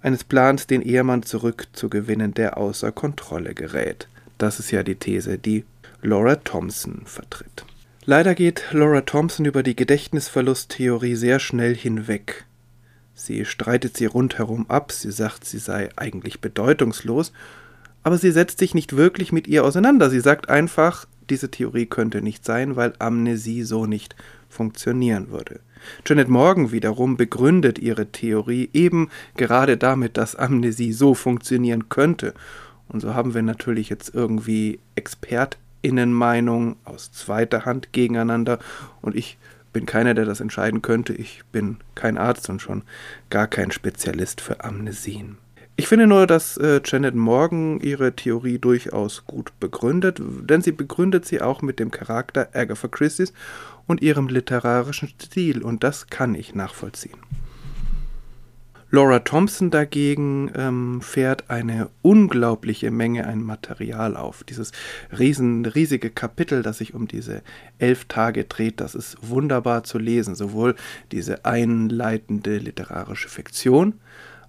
eines 0.00 0.24
Plans, 0.24 0.66
den 0.66 0.82
Ehemann 0.82 1.22
zurückzugewinnen, 1.22 2.34
der 2.34 2.56
außer 2.56 2.90
Kontrolle 2.90 3.54
gerät. 3.54 4.08
Das 4.38 4.58
ist 4.58 4.72
ja 4.72 4.82
die 4.82 4.96
These, 4.96 5.38
die 5.38 5.64
Laura 6.02 6.34
Thompson 6.36 7.02
vertritt. 7.04 7.64
Leider 8.04 8.34
geht 8.34 8.64
Laura 8.72 9.02
Thompson 9.02 9.46
über 9.46 9.62
die 9.62 9.76
Gedächtnisverlusttheorie 9.76 11.14
sehr 11.14 11.38
schnell 11.38 11.76
hinweg. 11.76 12.46
Sie 13.14 13.44
streitet 13.44 13.96
sie 13.96 14.06
rundherum 14.06 14.68
ab, 14.68 14.90
sie 14.90 15.12
sagt, 15.12 15.44
sie 15.44 15.58
sei 15.58 15.88
eigentlich 15.94 16.40
bedeutungslos, 16.40 17.32
aber 18.02 18.18
sie 18.18 18.32
setzt 18.32 18.58
sich 18.58 18.74
nicht 18.74 18.96
wirklich 18.96 19.30
mit 19.30 19.46
ihr 19.46 19.64
auseinander. 19.64 20.10
Sie 20.10 20.18
sagt 20.18 20.48
einfach, 20.48 21.06
diese 21.30 21.52
Theorie 21.52 21.86
könnte 21.86 22.22
nicht 22.22 22.44
sein, 22.44 22.74
weil 22.74 22.92
Amnesie 22.98 23.62
so 23.62 23.86
nicht 23.86 24.16
funktionieren 24.48 25.30
würde. 25.30 25.60
Janet 26.04 26.28
Morgan 26.28 26.72
wiederum 26.72 27.16
begründet 27.16 27.78
ihre 27.78 28.06
Theorie 28.06 28.68
eben 28.72 29.10
gerade 29.36 29.76
damit, 29.76 30.16
dass 30.16 30.34
Amnesie 30.34 30.92
so 30.92 31.14
funktionieren 31.14 31.88
könnte. 31.88 32.34
Und 32.88 32.98
so 32.98 33.14
haben 33.14 33.32
wir 33.32 33.42
natürlich 33.42 33.90
jetzt 33.90 34.12
irgendwie 34.12 34.80
Expert 34.96 35.56
Innenmeinung 35.82 36.76
aus 36.84 37.12
zweiter 37.12 37.64
Hand 37.64 37.92
gegeneinander 37.92 38.58
und 39.00 39.14
ich 39.16 39.38
bin 39.72 39.86
keiner, 39.86 40.14
der 40.14 40.24
das 40.24 40.40
entscheiden 40.40 40.82
könnte. 40.82 41.12
Ich 41.14 41.42
bin 41.50 41.78
kein 41.94 42.18
Arzt 42.18 42.48
und 42.50 42.60
schon 42.60 42.82
gar 43.30 43.46
kein 43.46 43.70
Spezialist 43.70 44.40
für 44.40 44.64
Amnesien. 44.64 45.38
Ich 45.76 45.88
finde 45.88 46.06
nur, 46.06 46.26
dass 46.26 46.58
äh, 46.58 46.82
Janet 46.84 47.14
Morgan 47.14 47.80
ihre 47.80 48.14
Theorie 48.14 48.58
durchaus 48.58 49.24
gut 49.24 49.58
begründet, 49.58 50.20
denn 50.20 50.60
sie 50.60 50.72
begründet 50.72 51.24
sie 51.24 51.40
auch 51.40 51.62
mit 51.62 51.78
dem 51.78 51.90
Charakter 51.90 52.50
Agatha 52.52 52.88
Christie's 52.88 53.32
und 53.86 54.02
ihrem 54.02 54.28
literarischen 54.28 55.08
Stil 55.20 55.62
und 55.62 55.82
das 55.82 56.08
kann 56.08 56.34
ich 56.34 56.54
nachvollziehen. 56.54 57.18
Laura 58.94 59.20
Thompson 59.20 59.70
dagegen 59.70 60.52
ähm, 60.54 61.00
fährt 61.00 61.48
eine 61.48 61.88
unglaubliche 62.02 62.90
Menge 62.90 63.26
an 63.26 63.42
Material 63.42 64.18
auf. 64.18 64.44
Dieses 64.44 64.70
riesen, 65.18 65.64
riesige 65.64 66.10
Kapitel, 66.10 66.62
das 66.62 66.76
sich 66.76 66.92
um 66.92 67.08
diese 67.08 67.40
elf 67.78 68.04
Tage 68.04 68.44
dreht, 68.44 68.82
das 68.82 68.94
ist 68.94 69.16
wunderbar 69.22 69.82
zu 69.84 69.96
lesen. 69.96 70.34
Sowohl 70.34 70.74
diese 71.10 71.46
einleitende 71.46 72.58
literarische 72.58 73.30
Fiktion, 73.30 73.94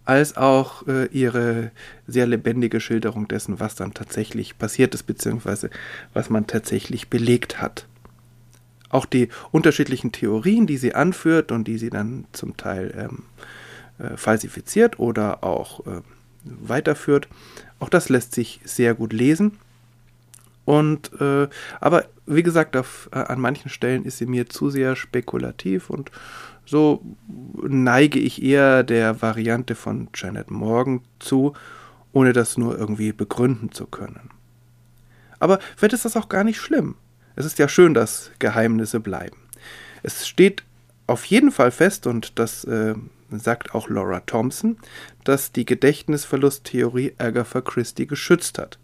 als 0.03 0.36
auch 0.36 0.86
äh, 0.88 1.06
ihre 1.06 1.71
sehr 2.06 2.27
lebendige 2.27 2.82
Schilderung 2.82 3.29
dessen, 3.29 3.62
was 3.62 3.75
dann 3.75 3.93
tatsächlich 3.93 4.58
passiert 4.58 4.93
ist, 4.93 5.03
beziehungsweise 5.03 5.69
was 6.13 6.29
man 6.29 6.47
tatsächlich 6.47 7.08
belegt 7.08 7.62
hat. 7.62 7.88
Auch 8.89 9.06
die 9.06 9.29
unterschiedlichen 9.51 10.12
Theorien, 10.12 10.67
die 10.67 10.75
sie 10.75 10.95
anführt 10.95 11.53
und 11.53 11.65
die 11.65 11.77
sie 11.77 11.89
dann 11.89 12.25
zum 12.34 12.58
Teil 12.58 12.93
ähm, 12.97 13.23
äh, 14.04 14.18
falsifiziert 14.18 15.00
oder 15.00 15.44
auch 15.44 15.86
äh, 15.88 16.02
weiterführt. 16.44 17.28
Auch 17.80 17.89
das 17.89 18.10
lässt 18.10 18.36
sich 18.36 18.60
sehr 18.63 18.94
gut 18.94 19.13
lesen. 19.13 19.58
Und 20.66 21.12
äh, 21.20 21.48
aber 21.82 22.06
wie 22.26 22.44
gesagt, 22.44 22.78
auf, 22.78 23.10
äh, 23.12 23.18
an 23.20 23.39
manchen 23.39 23.70
Stellen 23.70 24.06
ist 24.06 24.18
sie 24.18 24.26
mir 24.26 24.48
zu 24.48 24.70
sehr 24.70 24.96
spekulativ 24.96 25.89
und 25.89 26.12
so 26.66 27.04
neige 27.62 28.20
ich 28.20 28.42
eher 28.42 28.84
der 28.84 29.22
Variante 29.22 29.76
von 29.76 30.08
Janet 30.16 30.50
Morgan 30.50 31.02
zu, 31.20 31.54
ohne 32.13 32.32
das 32.32 32.58
nur 32.58 32.78
irgendwie 32.78 33.12
begründen 33.12 33.72
zu 33.74 33.86
können. 33.86 34.30
Aber 35.39 35.60
wird 35.78 35.92
ist 35.92 36.06
das 36.06 36.16
auch 36.16 36.30
gar 36.30 36.46
nicht 36.46 36.62
schlimm. 36.62 36.96
Es 37.36 37.46
ist 37.46 37.60
ja 37.60 37.68
schön, 37.68 37.94
dass 37.94 38.32
Geheimnisse 38.39 39.02
bleiben. 39.02 39.38
Es 40.04 40.26
steht 40.26 40.63
auf 41.08 41.26
jeden 41.26 41.52
Fall 41.52 41.72
fest, 41.72 42.08
und 42.08 42.39
das 42.39 42.63
äh, 42.63 42.96
sagt 43.39 43.76
auch 43.76 43.89
Laura 43.89 44.22
Thompson, 44.22 44.78
dass 45.24 45.52
die 45.52 45.65
Gedächtnisverlusttheorie 45.65 47.13
Agatha 47.17 47.62
Christie 47.62 48.08
geschützt 48.08 48.58
hat. 48.58 48.80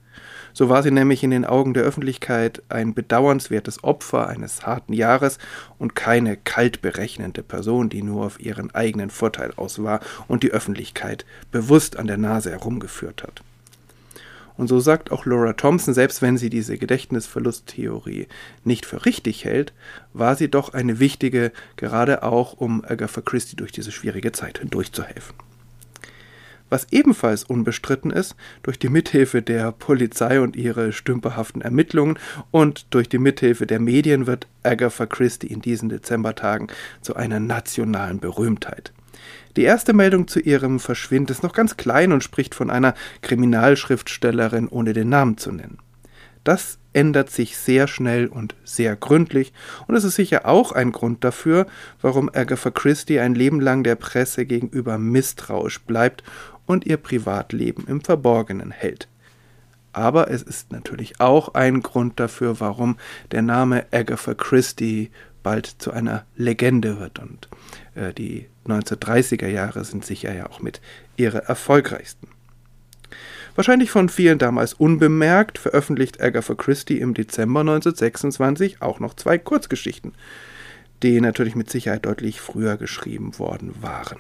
So 0.53 0.69
war 0.69 0.83
sie 0.83 0.91
nämlich 0.91 1.23
in 1.23 1.31
den 1.31 1.45
Augen 1.45 1.73
der 1.73 1.83
Öffentlichkeit 1.83 2.63
ein 2.69 2.93
bedauernswertes 2.93 3.83
Opfer 3.83 4.27
eines 4.27 4.65
harten 4.65 4.93
Jahres 4.93 5.37
und 5.77 5.95
keine 5.95 6.37
kalt 6.37 6.81
berechnende 6.81 7.43
Person, 7.43 7.89
die 7.89 8.01
nur 8.01 8.25
auf 8.25 8.39
ihren 8.39 8.73
eigenen 8.73 9.09
Vorteil 9.09 9.53
aus 9.55 9.81
war 9.83 9.99
und 10.27 10.43
die 10.43 10.51
Öffentlichkeit 10.51 11.25
bewusst 11.51 11.97
an 11.97 12.07
der 12.07 12.17
Nase 12.17 12.51
herumgeführt 12.51 13.23
hat. 13.23 13.41
Und 14.59 14.67
so 14.67 14.81
sagt 14.81 15.09
auch 15.13 15.25
Laura 15.25 15.53
Thompson, 15.53 15.93
selbst 15.93 16.21
wenn 16.21 16.37
sie 16.37 16.49
diese 16.49 16.77
Gedächtnisverlusttheorie 16.77 18.27
nicht 18.65 18.85
für 18.85 19.05
richtig 19.05 19.45
hält, 19.45 19.71
war 20.11 20.35
sie 20.35 20.51
doch 20.51 20.73
eine 20.73 20.99
wichtige, 20.99 21.53
gerade 21.77 22.23
auch 22.23 22.51
um 22.51 22.83
Agatha 22.83 23.21
Christie 23.21 23.55
durch 23.55 23.71
diese 23.71 23.93
schwierige 23.93 24.33
Zeit 24.33 24.59
hindurchzuhelfen. 24.59 25.33
Was 26.69 26.87
ebenfalls 26.91 27.45
unbestritten 27.45 28.11
ist, 28.11 28.35
durch 28.61 28.77
die 28.77 28.89
Mithilfe 28.89 29.41
der 29.41 29.71
Polizei 29.71 30.41
und 30.41 30.57
ihre 30.57 30.91
stümperhaften 30.91 31.61
Ermittlungen 31.61 32.19
und 32.51 32.85
durch 32.89 33.07
die 33.07 33.17
Mithilfe 33.17 33.65
der 33.65 33.79
Medien 33.79 34.27
wird 34.27 34.45
Agatha 34.63 35.05
Christie 35.05 35.47
in 35.47 35.61
diesen 35.61 35.87
Dezembertagen 35.87 36.67
zu 36.99 37.15
einer 37.15 37.39
nationalen 37.39 38.19
Berühmtheit. 38.19 38.91
Die 39.55 39.63
erste 39.63 39.93
Meldung 39.93 40.27
zu 40.27 40.39
ihrem 40.39 40.79
Verschwinden 40.79 41.31
ist 41.31 41.43
noch 41.43 41.53
ganz 41.53 41.77
klein 41.77 42.11
und 42.11 42.23
spricht 42.23 42.55
von 42.55 42.69
einer 42.69 42.93
Kriminalschriftstellerin, 43.21 44.67
ohne 44.67 44.93
den 44.93 45.09
Namen 45.09 45.37
zu 45.37 45.51
nennen. 45.51 45.79
Das 46.43 46.79
ändert 46.93 47.29
sich 47.29 47.57
sehr 47.57 47.87
schnell 47.87 48.27
und 48.27 48.55
sehr 48.63 48.95
gründlich 48.95 49.53
und 49.87 49.95
es 49.95 50.03
ist 50.03 50.15
sicher 50.15 50.47
auch 50.47 50.71
ein 50.71 50.91
Grund 50.91 51.23
dafür, 51.23 51.67
warum 52.01 52.29
Agatha 52.33 52.71
Christie 52.71 53.19
ein 53.19 53.35
Leben 53.35 53.59
lang 53.59 53.83
der 53.83 53.95
Presse 53.95 54.45
gegenüber 54.45 54.97
misstrauisch 54.97 55.81
bleibt 55.81 56.23
und 56.65 56.85
ihr 56.85 56.97
Privatleben 56.97 57.85
im 57.87 58.01
Verborgenen 58.01 58.71
hält. 58.71 59.07
Aber 59.91 60.29
es 60.29 60.43
ist 60.43 60.71
natürlich 60.71 61.19
auch 61.19 61.55
ein 61.55 61.81
Grund 61.81 62.19
dafür, 62.19 62.59
warum 62.59 62.97
der 63.31 63.41
Name 63.41 63.85
Agatha 63.91 64.33
Christie 64.33 65.09
bald 65.43 65.65
zu 65.65 65.91
einer 65.91 66.25
Legende 66.35 66.99
wird. 66.99 67.19
Und 67.19 67.47
äh, 67.95 68.13
die 68.13 68.47
1930er 68.67 69.47
Jahre 69.47 69.83
sind 69.83 70.05
sicher 70.05 70.33
ja 70.33 70.49
auch 70.49 70.59
mit 70.61 70.81
ihrer 71.17 71.39
erfolgreichsten. 71.39 72.27
Wahrscheinlich 73.55 73.91
von 73.91 74.09
vielen 74.09 74.37
damals 74.37 74.73
unbemerkt 74.73 75.57
veröffentlicht 75.57 76.21
Agatha 76.21 76.55
Christie 76.55 76.99
im 76.99 77.13
Dezember 77.13 77.61
1926 77.61 78.81
auch 78.81 78.99
noch 78.99 79.15
zwei 79.15 79.37
Kurzgeschichten, 79.37 80.13
die 81.03 81.19
natürlich 81.19 81.55
mit 81.55 81.69
Sicherheit 81.69 82.05
deutlich 82.05 82.39
früher 82.39 82.77
geschrieben 82.77 83.37
worden 83.37 83.73
waren. 83.81 84.19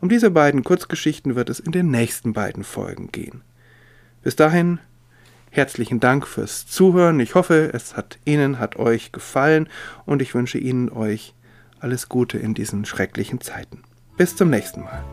Um 0.00 0.08
diese 0.08 0.30
beiden 0.30 0.64
Kurzgeschichten 0.64 1.36
wird 1.36 1.50
es 1.50 1.60
in 1.60 1.72
den 1.72 1.90
nächsten 1.90 2.32
beiden 2.32 2.64
Folgen 2.64 3.12
gehen. 3.12 3.42
Bis 4.22 4.36
dahin 4.36 4.78
herzlichen 5.50 6.00
Dank 6.00 6.26
fürs 6.26 6.66
Zuhören. 6.66 7.20
Ich 7.20 7.34
hoffe, 7.34 7.70
es 7.72 7.96
hat 7.96 8.18
Ihnen, 8.24 8.58
hat 8.58 8.76
euch 8.76 9.12
gefallen 9.12 9.68
und 10.06 10.22
ich 10.22 10.34
wünsche 10.34 10.58
Ihnen 10.58 10.90
euch 10.90 11.34
alles 11.80 12.08
Gute 12.08 12.38
in 12.38 12.54
diesen 12.54 12.84
schrecklichen 12.84 13.40
Zeiten. 13.40 13.82
Bis 14.16 14.36
zum 14.36 14.50
nächsten 14.50 14.82
Mal. 14.82 15.04